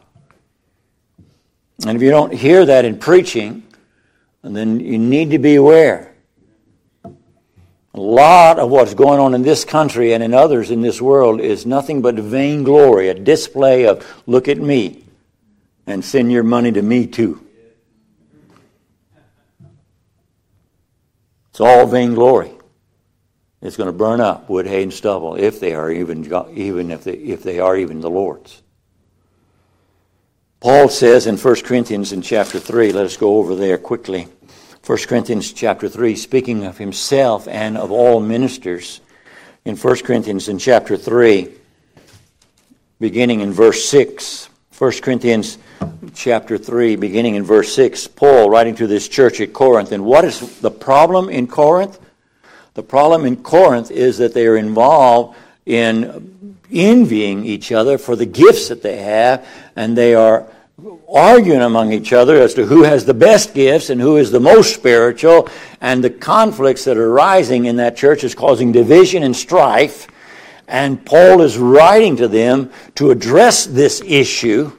And 1.86 1.94
if 1.94 2.02
you 2.02 2.10
don't 2.10 2.34
hear 2.34 2.66
that 2.66 2.84
in 2.84 2.98
preaching, 2.98 3.62
then 4.42 4.80
you 4.80 4.98
need 4.98 5.30
to 5.30 5.38
be 5.38 5.54
aware 5.54 6.15
a 7.96 8.00
lot 8.00 8.58
of 8.58 8.70
what's 8.70 8.92
going 8.92 9.18
on 9.18 9.34
in 9.34 9.40
this 9.40 9.64
country 9.64 10.12
and 10.12 10.22
in 10.22 10.34
others 10.34 10.70
in 10.70 10.82
this 10.82 11.00
world 11.00 11.40
is 11.40 11.64
nothing 11.64 12.02
but 12.02 12.14
vainglory, 12.16 13.08
a 13.08 13.14
display 13.14 13.86
of, 13.86 14.06
look 14.26 14.48
at 14.48 14.58
me, 14.58 15.02
and 15.86 16.04
send 16.04 16.30
your 16.30 16.42
money 16.42 16.70
to 16.70 16.82
me 16.82 17.06
too. 17.06 17.42
It's 21.50 21.60
all 21.60 21.86
vainglory. 21.86 22.52
It's 23.62 23.78
going 23.78 23.86
to 23.86 23.96
burn 23.96 24.20
up 24.20 24.50
wood, 24.50 24.66
hay, 24.66 24.82
and 24.82 24.92
stubble 24.92 25.36
if 25.36 25.58
they 25.58 25.74
are 25.74 25.90
even, 25.90 26.30
even 26.54 26.90
if 26.90 27.04
they, 27.04 27.14
if 27.14 27.42
they 27.42 27.60
are 27.60 27.78
even 27.78 28.02
the 28.02 28.10
Lord's. 28.10 28.62
Paul 30.60 30.90
says 30.90 31.26
in 31.26 31.38
1 31.38 31.54
Corinthians 31.62 32.12
in 32.12 32.20
chapter 32.20 32.58
3, 32.60 32.92
let 32.92 33.06
us 33.06 33.16
go 33.16 33.38
over 33.38 33.54
there 33.54 33.78
quickly. 33.78 34.28
1 34.86 34.98
Corinthians 35.08 35.52
chapter 35.52 35.88
3, 35.88 36.14
speaking 36.14 36.64
of 36.64 36.78
himself 36.78 37.48
and 37.48 37.76
of 37.76 37.90
all 37.90 38.20
ministers, 38.20 39.00
in 39.64 39.76
1 39.76 39.96
Corinthians 40.04 40.48
in 40.48 40.60
chapter 40.60 40.96
3, 40.96 41.48
beginning 43.00 43.40
in 43.40 43.52
verse 43.52 43.84
6. 43.86 44.48
1 44.78 44.92
Corinthians 45.02 45.58
chapter 46.14 46.56
3, 46.56 46.94
beginning 46.94 47.34
in 47.34 47.42
verse 47.42 47.74
6, 47.74 48.06
Paul 48.06 48.48
writing 48.48 48.76
to 48.76 48.86
this 48.86 49.08
church 49.08 49.40
at 49.40 49.52
Corinth. 49.52 49.90
And 49.90 50.04
what 50.04 50.24
is 50.24 50.60
the 50.60 50.70
problem 50.70 51.30
in 51.30 51.48
Corinth? 51.48 51.98
The 52.74 52.84
problem 52.84 53.24
in 53.24 53.42
Corinth 53.42 53.90
is 53.90 54.18
that 54.18 54.34
they 54.34 54.46
are 54.46 54.56
involved 54.56 55.36
in 55.64 56.56
envying 56.70 57.44
each 57.44 57.72
other 57.72 57.98
for 57.98 58.14
the 58.14 58.26
gifts 58.26 58.68
that 58.68 58.82
they 58.82 58.98
have, 58.98 59.44
and 59.74 59.98
they 59.98 60.14
are 60.14 60.46
arguing 61.08 61.62
among 61.62 61.92
each 61.92 62.12
other 62.12 62.36
as 62.36 62.52
to 62.54 62.66
who 62.66 62.82
has 62.82 63.04
the 63.04 63.14
best 63.14 63.54
gifts 63.54 63.88
and 63.88 64.00
who 64.00 64.18
is 64.18 64.30
the 64.30 64.40
most 64.40 64.74
spiritual, 64.74 65.48
and 65.80 66.04
the 66.04 66.10
conflicts 66.10 66.84
that 66.84 66.98
are 66.98 67.10
rising 67.10 67.64
in 67.64 67.76
that 67.76 67.96
church 67.96 68.24
is 68.24 68.34
causing 68.34 68.72
division 68.72 69.22
and 69.22 69.34
strife. 69.34 70.06
And 70.68 71.04
Paul 71.04 71.40
is 71.42 71.56
writing 71.56 72.16
to 72.16 72.28
them 72.28 72.72
to 72.96 73.10
address 73.10 73.64
this 73.64 74.02
issue. 74.04 74.72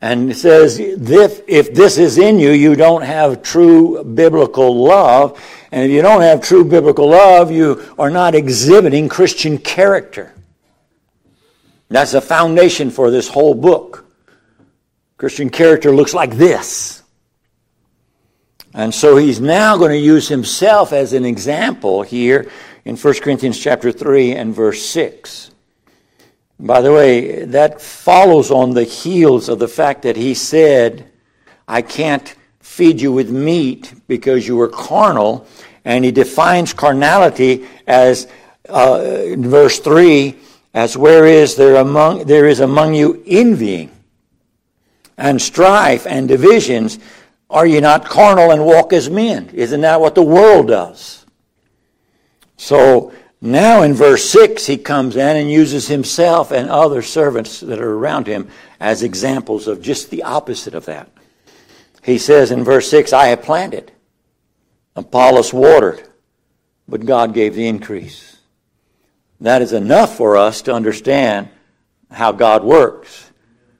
And 0.00 0.36
says, 0.36 0.78
if, 0.78 1.42
if 1.48 1.74
this 1.74 1.96
is 1.96 2.18
in 2.18 2.38
you, 2.38 2.50
you 2.50 2.74
don't 2.74 3.02
have 3.02 3.42
true 3.42 4.02
biblical 4.02 4.84
love. 4.84 5.40
And 5.70 5.84
if 5.84 5.90
you 5.90 6.02
don't 6.02 6.22
have 6.22 6.40
true 6.40 6.64
biblical 6.64 7.08
love, 7.08 7.50
you 7.52 7.94
are 7.98 8.10
not 8.10 8.34
exhibiting 8.34 9.08
Christian 9.08 9.58
character. 9.58 10.34
That's 11.88 12.12
the 12.12 12.20
foundation 12.20 12.90
for 12.90 13.10
this 13.10 13.28
whole 13.28 13.54
book. 13.54 14.01
Christian 15.22 15.50
character 15.50 15.92
looks 15.92 16.14
like 16.14 16.32
this. 16.32 17.00
And 18.74 18.92
so 18.92 19.16
he's 19.16 19.40
now 19.40 19.76
going 19.76 19.92
to 19.92 19.96
use 19.96 20.26
himself 20.26 20.92
as 20.92 21.12
an 21.12 21.24
example 21.24 22.02
here 22.02 22.50
in 22.84 22.96
1 22.96 23.14
Corinthians 23.20 23.56
chapter 23.56 23.92
3 23.92 24.32
and 24.32 24.52
verse 24.52 24.84
6. 24.84 25.52
By 26.58 26.80
the 26.80 26.92
way, 26.92 27.44
that 27.44 27.80
follows 27.80 28.50
on 28.50 28.74
the 28.74 28.82
heels 28.82 29.48
of 29.48 29.60
the 29.60 29.68
fact 29.68 30.02
that 30.02 30.16
he 30.16 30.34
said, 30.34 31.08
I 31.68 31.82
can't 31.82 32.34
feed 32.58 33.00
you 33.00 33.12
with 33.12 33.30
meat 33.30 33.94
because 34.08 34.48
you 34.48 34.56
were 34.56 34.66
carnal. 34.66 35.46
And 35.84 36.04
he 36.04 36.10
defines 36.10 36.74
carnality 36.74 37.68
as, 37.86 38.26
uh, 38.68 39.22
in 39.24 39.48
verse 39.48 39.78
3, 39.78 40.34
as 40.74 40.96
where 40.96 41.26
is 41.26 41.54
there 41.54 41.76
among, 41.76 42.24
there 42.24 42.48
is 42.48 42.58
among 42.58 42.94
you 42.94 43.22
envying 43.24 43.92
and 45.16 45.40
strife 45.40 46.06
and 46.06 46.28
divisions, 46.28 46.98
are 47.50 47.66
ye 47.66 47.80
not 47.80 48.04
carnal 48.04 48.50
and 48.50 48.64
walk 48.64 48.92
as 48.92 49.10
men? 49.10 49.50
Isn't 49.52 49.82
that 49.82 50.00
what 50.00 50.14
the 50.14 50.22
world 50.22 50.68
does? 50.68 51.26
So 52.56 53.12
now 53.40 53.82
in 53.82 53.92
verse 53.92 54.24
6, 54.30 54.66
he 54.66 54.78
comes 54.78 55.16
in 55.16 55.36
and 55.36 55.50
uses 55.50 55.88
himself 55.88 56.52
and 56.52 56.70
other 56.70 57.02
servants 57.02 57.60
that 57.60 57.80
are 57.80 57.94
around 57.94 58.26
him 58.26 58.48
as 58.78 59.02
examples 59.02 59.66
of 59.66 59.82
just 59.82 60.10
the 60.10 60.22
opposite 60.22 60.74
of 60.74 60.86
that. 60.86 61.10
He 62.02 62.18
says 62.18 62.50
in 62.50 62.64
verse 62.64 62.88
6, 62.88 63.12
I 63.12 63.26
have 63.26 63.42
planted, 63.42 63.92
Apollos 64.96 65.52
watered, 65.52 66.08
but 66.88 67.04
God 67.04 67.34
gave 67.34 67.54
the 67.54 67.66
increase. 67.66 68.36
That 69.40 69.60
is 69.60 69.72
enough 69.72 70.16
for 70.16 70.36
us 70.36 70.62
to 70.62 70.72
understand 70.72 71.48
how 72.10 72.30
God 72.32 72.62
works. 72.62 73.30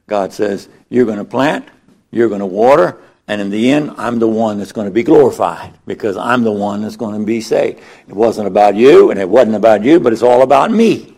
God 0.09 0.33
says, 0.33 0.68
you're 0.92 1.07
going 1.07 1.18
to 1.18 1.24
plant, 1.24 1.66
you're 2.11 2.28
going 2.28 2.40
to 2.40 2.46
water, 2.46 2.98
and 3.26 3.40
in 3.40 3.50
the 3.50 3.70
end, 3.70 3.92
I'm 3.96 4.18
the 4.18 4.28
one 4.28 4.59
that's 4.59 4.72
going 4.72 4.87
to 4.87 4.92
be 4.92 5.02
glorified 5.02 5.72
because 5.87 6.16
I'm 6.18 6.42
the 6.42 6.52
one 6.52 6.83
that's 6.83 6.96
going 6.96 7.18
to 7.18 7.24
be 7.24 7.40
saved. 7.40 7.81
It 8.07 8.14
wasn't 8.14 8.46
about 8.46 8.74
you, 8.74 9.11
and 9.11 9.18
it 9.18 9.28
wasn't 9.28 9.57
about 9.57 9.83
you, 9.85 10.00
but 10.00 10.12
it's 10.12 10.22
all 10.22 10.42
about 10.42 10.70
me. 10.70 11.16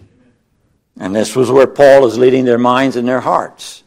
And 1.00 1.14
this 1.14 1.34
was 1.34 1.50
where 1.50 1.66
Paul 1.66 2.06
is 2.06 2.16
leading 2.16 2.44
their 2.44 2.58
minds 2.58 2.94
and 2.94 3.08
their 3.08 3.20
hearts. 3.20 3.82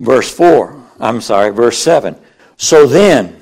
Verse 0.00 0.34
4, 0.34 0.82
I'm 0.98 1.20
sorry, 1.20 1.50
verse 1.50 1.78
7. 1.78 2.16
So 2.56 2.86
then, 2.86 3.38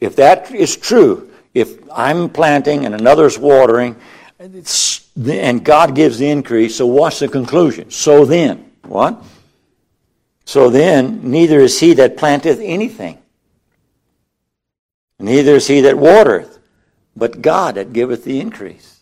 if 0.00 0.16
that 0.16 0.50
is 0.52 0.76
true, 0.76 1.30
if 1.54 1.78
I'm 1.92 2.28
planting 2.30 2.84
and 2.84 2.96
another's 2.96 3.38
watering, 3.38 3.94
and 4.40 5.64
God 5.64 5.94
gives 5.94 6.18
the 6.18 6.28
increase, 6.28 6.74
so 6.76 6.86
what's 6.86 7.20
the 7.20 7.28
conclusion? 7.28 7.92
So 7.92 8.24
then, 8.24 8.72
what? 8.82 9.22
So 10.46 10.70
then, 10.70 11.28
neither 11.28 11.58
is 11.58 11.80
he 11.80 11.92
that 11.94 12.16
planteth 12.16 12.60
anything, 12.62 13.18
neither 15.18 15.56
is 15.56 15.66
he 15.66 15.80
that 15.82 15.98
watereth, 15.98 16.58
but 17.16 17.42
God 17.42 17.74
that 17.74 17.92
giveth 17.92 18.24
the 18.24 18.40
increase. 18.40 19.00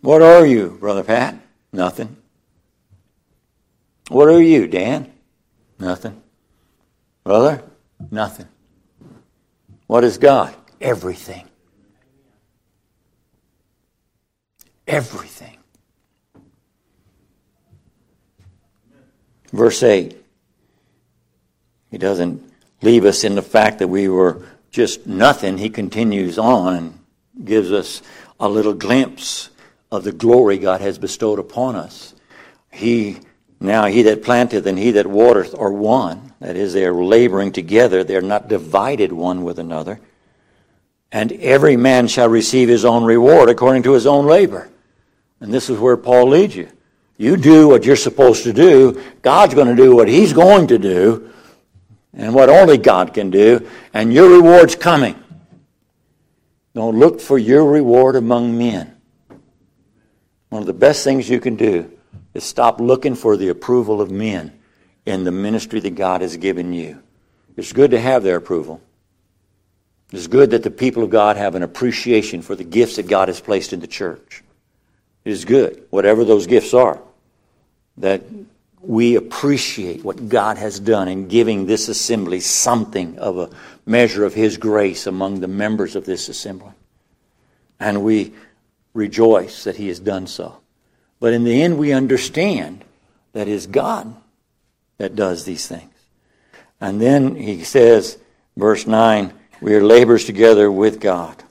What 0.00 0.22
are 0.22 0.46
you, 0.46 0.78
Brother 0.80 1.04
Pat? 1.04 1.36
Nothing. 1.72 2.16
What 4.08 4.28
are 4.28 4.40
you, 4.40 4.66
Dan? 4.66 5.12
Nothing. 5.78 6.22
Brother, 7.22 7.62
nothing. 8.10 8.48
What 9.86 10.04
is 10.04 10.16
God? 10.16 10.54
Everything. 10.80 11.46
Everything. 14.86 15.57
Verse 19.52 19.82
8. 19.82 20.16
He 21.90 21.98
doesn't 21.98 22.42
leave 22.82 23.04
us 23.04 23.24
in 23.24 23.34
the 23.34 23.42
fact 23.42 23.78
that 23.78 23.88
we 23.88 24.08
were 24.08 24.42
just 24.70 25.06
nothing. 25.06 25.58
He 25.58 25.70
continues 25.70 26.38
on 26.38 26.74
and 26.74 26.98
gives 27.44 27.72
us 27.72 28.02
a 28.38 28.48
little 28.48 28.74
glimpse 28.74 29.50
of 29.90 30.04
the 30.04 30.12
glory 30.12 30.58
God 30.58 30.80
has 30.80 30.98
bestowed 30.98 31.38
upon 31.38 31.76
us. 31.76 32.14
He 32.70 33.20
now 33.60 33.86
he 33.86 34.02
that 34.02 34.22
planteth 34.22 34.66
and 34.66 34.78
he 34.78 34.92
that 34.92 35.06
watereth 35.06 35.54
are 35.58 35.72
one. 35.72 36.32
That 36.40 36.56
is, 36.56 36.72
they 36.72 36.84
are 36.84 36.94
laboring 36.94 37.52
together. 37.52 38.04
They 38.04 38.16
are 38.16 38.20
not 38.20 38.48
divided 38.48 39.12
one 39.12 39.42
with 39.42 39.58
another. 39.58 39.98
And 41.10 41.32
every 41.32 41.76
man 41.76 42.06
shall 42.06 42.28
receive 42.28 42.68
his 42.68 42.84
own 42.84 43.04
reward 43.04 43.48
according 43.48 43.82
to 43.84 43.92
his 43.92 44.06
own 44.06 44.26
labor. 44.26 44.68
And 45.40 45.52
this 45.52 45.70
is 45.70 45.78
where 45.78 45.96
Paul 45.96 46.28
leads 46.28 46.54
you. 46.54 46.68
You 47.18 47.36
do 47.36 47.68
what 47.68 47.84
you're 47.84 47.96
supposed 47.96 48.44
to 48.44 48.52
do. 48.52 49.02
God's 49.20 49.54
going 49.54 49.66
to 49.66 49.76
do 49.76 49.94
what 49.94 50.08
he's 50.08 50.32
going 50.32 50.68
to 50.68 50.78
do 50.78 51.32
and 52.14 52.32
what 52.32 52.48
only 52.48 52.78
God 52.78 53.12
can 53.12 53.28
do. 53.28 53.68
And 53.92 54.14
your 54.14 54.30
reward's 54.30 54.76
coming. 54.76 55.22
Don't 56.74 56.98
look 56.98 57.20
for 57.20 57.36
your 57.36 57.64
reward 57.64 58.14
among 58.14 58.56
men. 58.56 58.96
One 60.48 60.62
of 60.62 60.66
the 60.66 60.72
best 60.72 61.04
things 61.04 61.28
you 61.28 61.40
can 61.40 61.56
do 61.56 61.92
is 62.34 62.44
stop 62.44 62.80
looking 62.80 63.16
for 63.16 63.36
the 63.36 63.48
approval 63.48 64.00
of 64.00 64.10
men 64.10 64.58
in 65.04 65.24
the 65.24 65.32
ministry 65.32 65.80
that 65.80 65.96
God 65.96 66.20
has 66.20 66.36
given 66.36 66.72
you. 66.72 67.02
It's 67.56 67.72
good 67.72 67.90
to 67.90 68.00
have 68.00 68.22
their 68.22 68.36
approval. 68.36 68.80
It's 70.12 70.28
good 70.28 70.50
that 70.50 70.62
the 70.62 70.70
people 70.70 71.02
of 71.02 71.10
God 71.10 71.36
have 71.36 71.56
an 71.56 71.62
appreciation 71.62 72.42
for 72.42 72.54
the 72.54 72.64
gifts 72.64 72.96
that 72.96 73.08
God 73.08 73.28
has 73.28 73.40
placed 73.40 73.72
in 73.72 73.80
the 73.80 73.86
church. 73.86 74.44
It 75.24 75.32
is 75.32 75.44
good, 75.44 75.84
whatever 75.90 76.24
those 76.24 76.46
gifts 76.46 76.72
are, 76.72 77.02
that 77.98 78.22
we 78.80 79.16
appreciate 79.16 80.04
what 80.04 80.28
God 80.28 80.56
has 80.58 80.78
done 80.78 81.08
in 81.08 81.28
giving 81.28 81.66
this 81.66 81.88
assembly 81.88 82.40
something 82.40 83.18
of 83.18 83.38
a 83.38 83.50
measure 83.84 84.24
of 84.24 84.34
His 84.34 84.56
grace 84.56 85.06
among 85.06 85.40
the 85.40 85.48
members 85.48 85.96
of 85.96 86.04
this 86.04 86.28
assembly. 86.28 86.72
And 87.80 88.02
we 88.02 88.32
rejoice 88.94 89.64
that 89.64 89.76
He 89.76 89.88
has 89.88 90.00
done 90.00 90.26
so. 90.26 90.58
But 91.20 91.32
in 91.32 91.44
the 91.44 91.62
end, 91.62 91.78
we 91.78 91.92
understand 91.92 92.84
that 93.32 93.48
it 93.48 93.52
is 93.52 93.66
God 93.66 94.14
that 94.98 95.16
does 95.16 95.44
these 95.44 95.66
things. 95.66 95.92
And 96.80 97.00
then 97.00 97.34
he 97.34 97.64
says, 97.64 98.18
verse 98.56 98.86
9, 98.86 99.32
we 99.60 99.74
are 99.74 99.84
laborers 99.84 100.24
together 100.24 100.70
with 100.70 101.00
God. 101.00 101.42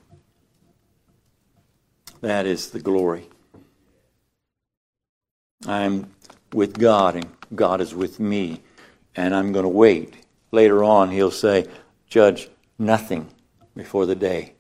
That 2.22 2.46
is 2.46 2.72
the 2.72 2.80
glory. 2.80 3.28
I'm 5.66 6.10
with 6.54 6.78
God, 6.78 7.16
and 7.16 7.28
God 7.56 7.82
is 7.82 7.94
with 7.94 8.20
me, 8.20 8.62
and 9.16 9.36
I'm 9.36 9.52
going 9.52 9.64
to 9.64 9.70
wait. 9.70 10.14
Later 10.52 10.84
on, 10.84 11.12
he'll 11.12 11.32
say, 11.32 11.68
Judge 12.08 12.50
nothing 12.80 13.30
before 13.76 14.06
the 14.06 14.16
day. 14.16 14.54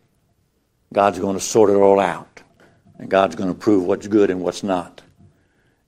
God's 0.93 1.19
going 1.19 1.35
to 1.35 1.43
sort 1.43 1.69
it 1.69 1.75
all 1.75 1.99
out. 1.99 2.41
And 2.97 3.09
God's 3.09 3.35
going 3.35 3.49
to 3.53 3.59
prove 3.59 3.85
what's 3.85 4.07
good 4.07 4.29
and 4.29 4.41
what's 4.41 4.63
not. 4.63 5.01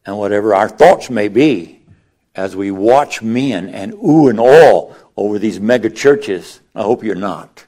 And 0.06 0.18
whatever 0.18 0.54
our 0.54 0.70
thoughts 0.70 1.10
may 1.10 1.28
be, 1.28 1.82
as 2.36 2.56
we 2.56 2.72
watch 2.72 3.22
men 3.22 3.70
and 3.70 3.94
ooh 3.94 4.30
and 4.30 4.40
all 4.40 4.96
over 5.18 5.40
these 5.40 5.60
mega 5.60 5.90
churches, 5.90 6.62
I 6.76 6.84
hope 6.84 7.04
you're 7.04 7.16
not. 7.16 7.66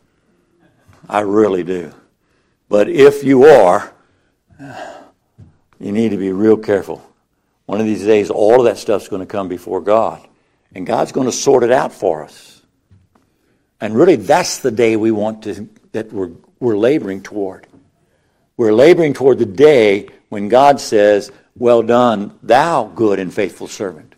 I 1.09 1.21
really 1.21 1.63
do. 1.63 1.91
But 2.69 2.87
if 2.87 3.23
you 3.23 3.45
are, 3.45 3.91
you 5.79 5.91
need 5.91 6.09
to 6.09 6.17
be 6.17 6.31
real 6.31 6.57
careful. 6.57 7.05
One 7.65 7.79
of 7.79 7.85
these 7.85 8.05
days, 8.05 8.29
all 8.29 8.59
of 8.59 8.65
that 8.65 8.77
stuff's 8.77 9.07
going 9.07 9.21
to 9.21 9.25
come 9.25 9.47
before 9.47 9.81
God. 9.81 10.27
And 10.73 10.85
God's 10.85 11.11
going 11.11 11.27
to 11.27 11.31
sort 11.31 11.63
it 11.63 11.71
out 11.71 11.93
for 11.93 12.23
us. 12.23 12.61
And 13.79 13.95
really, 13.95 14.15
that's 14.15 14.59
the 14.59 14.71
day 14.71 14.95
we 14.95 15.11
want 15.11 15.43
to, 15.43 15.69
that 15.91 16.13
we're, 16.13 16.31
we're 16.59 16.77
laboring 16.77 17.23
toward. 17.23 17.67
We're 18.57 18.73
laboring 18.73 19.13
toward 19.13 19.39
the 19.39 19.45
day 19.45 20.09
when 20.29 20.49
God 20.49 20.79
says, 20.79 21.31
Well 21.55 21.81
done, 21.81 22.37
thou 22.43 22.85
good 22.85 23.19
and 23.19 23.33
faithful 23.33 23.67
servant. 23.67 24.15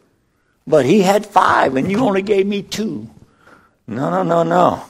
But 0.67 0.85
he 0.85 1.01
had 1.01 1.25
five, 1.25 1.75
and 1.75 1.89
you 1.91 1.99
only 1.99 2.21
gave 2.21 2.45
me 2.45 2.61
two. 2.61 3.09
No, 3.87 4.09
no, 4.09 4.23
no, 4.23 4.43
no. 4.43 4.85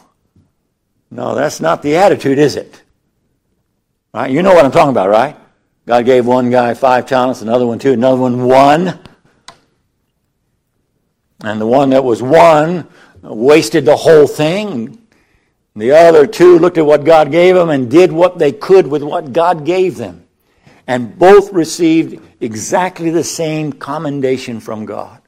No, 1.09 1.35
that's 1.35 1.59
not 1.59 1.81
the 1.81 1.97
attitude, 1.97 2.39
is 2.39 2.55
it? 2.55 2.81
Right? 4.13 4.31
You 4.31 4.43
know 4.43 4.53
what 4.53 4.65
I'm 4.65 4.71
talking 4.71 4.91
about, 4.91 5.09
right? 5.09 5.35
God 5.85 6.05
gave 6.05 6.25
one 6.25 6.49
guy 6.49 6.73
five 6.73 7.05
talents, 7.05 7.41
another 7.41 7.67
one 7.67 7.79
two, 7.79 7.93
another 7.93 8.21
one 8.21 8.45
one. 8.45 8.99
And 11.43 11.59
the 11.59 11.67
one 11.67 11.89
that 11.89 12.03
was 12.03 12.21
one 12.21 12.87
wasted 13.21 13.85
the 13.85 13.97
whole 13.97 14.27
thing. 14.27 14.99
The 15.75 15.91
other 15.91 16.27
two 16.27 16.59
looked 16.59 16.77
at 16.77 16.85
what 16.85 17.03
God 17.03 17.31
gave 17.31 17.55
them 17.55 17.69
and 17.69 17.89
did 17.89 18.11
what 18.11 18.37
they 18.37 18.51
could 18.51 18.87
with 18.87 19.03
what 19.03 19.33
God 19.33 19.65
gave 19.65 19.97
them. 19.97 20.25
And 20.87 21.17
both 21.17 21.51
received 21.51 22.21
exactly 22.39 23.09
the 23.09 23.23
same 23.23 23.73
commendation 23.73 24.59
from 24.59 24.85
God. 24.85 25.21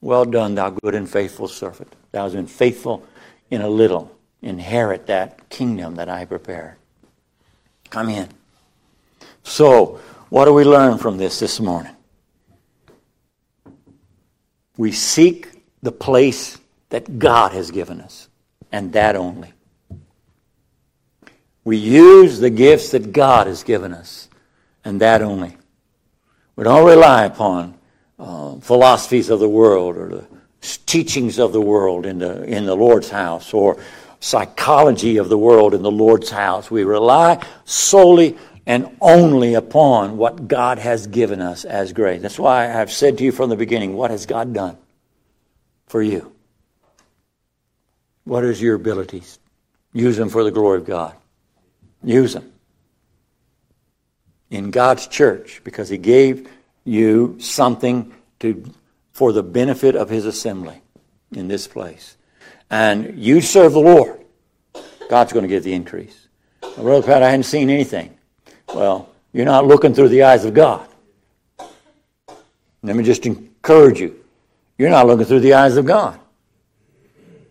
Well 0.00 0.24
done, 0.24 0.54
thou 0.54 0.70
good 0.70 0.94
and 0.94 1.08
faithful 1.08 1.48
servant. 1.48 1.94
Thou 2.12 2.22
hast 2.22 2.34
been 2.34 2.46
faithful 2.46 3.04
in 3.50 3.60
a 3.60 3.68
little. 3.68 4.16
Inherit 4.40 5.06
that 5.06 5.50
kingdom 5.50 5.96
that 5.96 6.08
I 6.08 6.24
prepared. 6.24 6.76
Come 7.90 8.08
in. 8.08 8.28
So, 9.42 10.00
what 10.28 10.44
do 10.44 10.52
we 10.52 10.64
learn 10.64 10.98
from 10.98 11.16
this 11.16 11.38
this 11.38 11.60
morning? 11.60 11.94
We 14.76 14.92
seek 14.92 15.48
the 15.82 15.92
place 15.92 16.58
that 16.90 17.18
God 17.18 17.52
has 17.52 17.70
given 17.70 18.00
us, 18.00 18.28
and 18.70 18.92
that 18.92 19.16
only. 19.16 19.52
We 21.64 21.76
use 21.76 22.40
the 22.40 22.50
gifts 22.50 22.90
that 22.90 23.12
God 23.12 23.46
has 23.46 23.62
given 23.62 23.92
us, 23.92 24.28
and 24.84 25.00
that 25.00 25.22
only. 25.22 25.56
We 26.56 26.64
don't 26.64 26.86
rely 26.86 27.24
upon 27.24 27.74
uh, 28.18 28.56
philosophies 28.56 29.30
of 29.30 29.40
the 29.40 29.48
world 29.48 29.96
or 29.96 30.08
the 30.08 30.24
teachings 30.86 31.38
of 31.38 31.52
the 31.52 31.60
world 31.60 32.06
in 32.06 32.18
the, 32.18 32.42
in 32.44 32.66
the 32.66 32.74
Lord's 32.74 33.10
house 33.10 33.54
or 33.54 33.78
psychology 34.20 35.18
of 35.18 35.28
the 35.28 35.38
world 35.38 35.74
in 35.74 35.82
the 35.82 35.90
Lord's 35.90 36.30
house. 36.30 36.70
We 36.70 36.84
rely 36.84 37.44
solely 37.64 38.36
and 38.68 38.94
only 39.00 39.54
upon 39.54 40.18
what 40.18 40.46
God 40.46 40.78
has 40.78 41.06
given 41.06 41.40
us 41.40 41.64
as 41.64 41.94
grace. 41.94 42.20
That's 42.20 42.38
why 42.38 42.78
I've 42.78 42.92
said 42.92 43.16
to 43.16 43.24
you 43.24 43.32
from 43.32 43.48
the 43.48 43.56
beginning, 43.56 43.94
what 43.94 44.10
has 44.10 44.26
God 44.26 44.52
done 44.52 44.76
for 45.86 46.02
you? 46.02 46.30
What 48.24 48.44
is 48.44 48.60
your 48.60 48.74
abilities? 48.74 49.38
Use 49.94 50.18
them 50.18 50.28
for 50.28 50.44
the 50.44 50.50
glory 50.50 50.76
of 50.76 50.84
God. 50.84 51.16
Use 52.04 52.34
them. 52.34 52.52
In 54.50 54.70
God's 54.70 55.06
church, 55.06 55.62
because 55.64 55.88
He 55.88 55.96
gave 55.96 56.46
you 56.84 57.38
something 57.40 58.14
to, 58.40 58.70
for 59.12 59.32
the 59.32 59.42
benefit 59.42 59.96
of 59.96 60.10
His 60.10 60.26
assembly 60.26 60.82
in 61.32 61.48
this 61.48 61.66
place. 61.66 62.18
And 62.68 63.18
you 63.18 63.40
serve 63.40 63.72
the 63.72 63.80
Lord. 63.80 64.20
God's 65.08 65.32
going 65.32 65.44
to 65.44 65.48
give 65.48 65.64
the 65.64 65.72
increase. 65.72 66.28
Brother 66.76 67.06
Pat, 67.06 67.22
I 67.22 67.30
hadn't 67.30 67.44
seen 67.44 67.70
anything. 67.70 68.17
Well, 68.74 69.08
you're 69.32 69.46
not 69.46 69.66
looking 69.66 69.94
through 69.94 70.08
the 70.08 70.22
eyes 70.22 70.44
of 70.44 70.54
God. 70.54 70.88
Let 72.82 72.96
me 72.96 73.04
just 73.04 73.26
encourage 73.26 74.00
you. 74.00 74.24
You're 74.76 74.90
not 74.90 75.06
looking 75.06 75.26
through 75.26 75.40
the 75.40 75.54
eyes 75.54 75.76
of 75.76 75.86
God. 75.86 76.18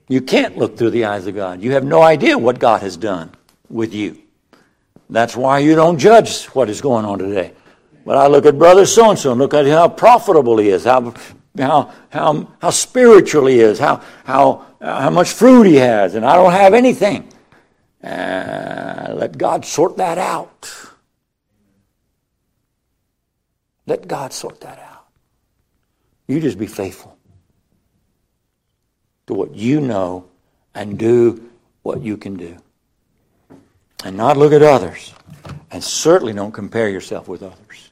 You 0.07 0.21
can't 0.21 0.57
look 0.57 0.77
through 0.77 0.91
the 0.91 1.05
eyes 1.05 1.27
of 1.27 1.35
God. 1.35 1.61
You 1.61 1.73
have 1.73 1.83
no 1.83 2.01
idea 2.01 2.37
what 2.37 2.59
God 2.59 2.81
has 2.81 2.95
done 2.95 3.31
with 3.69 3.93
you. 3.93 4.21
That's 5.09 5.35
why 5.35 5.59
you 5.59 5.75
don't 5.75 5.97
judge 5.97 6.45
what 6.47 6.69
is 6.69 6.81
going 6.81 7.05
on 7.05 7.19
today. 7.19 7.53
But 8.05 8.15
I 8.15 8.27
look 8.27 8.45
at 8.45 8.57
brother 8.57 8.85
so 8.85 9.09
and 9.09 9.19
so 9.19 9.31
and 9.31 9.39
look 9.39 9.53
at 9.53 9.65
how 9.67 9.89
profitable 9.89 10.57
he 10.57 10.69
is, 10.69 10.85
how 10.85 11.13
how 11.57 11.91
how 12.09 12.47
how 12.61 12.69
spiritual 12.69 13.47
he 13.47 13.59
is, 13.59 13.79
how 13.79 14.01
how 14.23 14.65
how 14.81 15.09
much 15.09 15.31
fruit 15.31 15.63
he 15.63 15.75
has, 15.75 16.15
and 16.15 16.25
I 16.25 16.35
don't 16.35 16.53
have 16.53 16.73
anything. 16.73 17.27
Uh, 18.01 19.13
let 19.13 19.37
God 19.37 19.65
sort 19.65 19.97
that 19.97 20.17
out. 20.17 20.86
Let 23.87 24.07
God 24.07 24.33
sort 24.33 24.61
that 24.61 24.79
out. 24.79 25.07
You 26.27 26.41
just 26.41 26.59
be 26.59 26.67
faithful 26.67 27.17
to 29.27 29.33
what 29.33 29.55
you 29.55 29.79
know 29.79 30.25
and 30.75 30.99
do 30.99 31.49
what 31.83 32.01
you 32.01 32.17
can 32.17 32.35
do. 32.35 32.57
And 34.03 34.15
not 34.17 34.37
look 34.37 34.51
at 34.51 34.61
others. 34.61 35.13
And 35.71 35.83
certainly 35.83 36.33
don't 36.33 36.51
compare 36.51 36.89
yourself 36.89 37.27
with 37.27 37.41
others. 37.41 37.91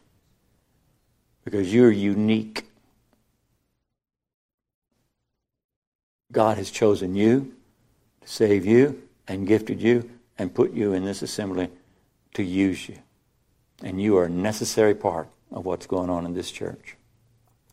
Because 1.45 1.73
you're 1.73 1.91
unique. 1.91 2.67
God 6.31 6.58
has 6.58 6.69
chosen 6.69 7.15
you 7.15 7.53
to 8.21 8.27
save 8.27 8.65
you 8.65 9.01
and 9.27 9.47
gifted 9.47 9.81
you 9.81 10.10
and 10.38 10.53
put 10.53 10.73
you 10.73 10.93
in 10.93 11.05
this 11.05 11.21
assembly 11.21 11.69
to 12.34 12.43
use 12.43 12.89
you. 12.89 12.97
And 13.81 14.01
you 14.01 14.17
are 14.17 14.25
a 14.25 14.29
necessary 14.29 14.93
part 14.93 15.29
of 15.51 15.65
what's 15.65 15.88
going 15.88 16.10
on 16.10 16.25
in 16.25 16.34
this 16.34 16.51
church. 16.51 16.95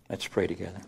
Let's 0.08 0.26
pray 0.26 0.46
together. 0.46 0.82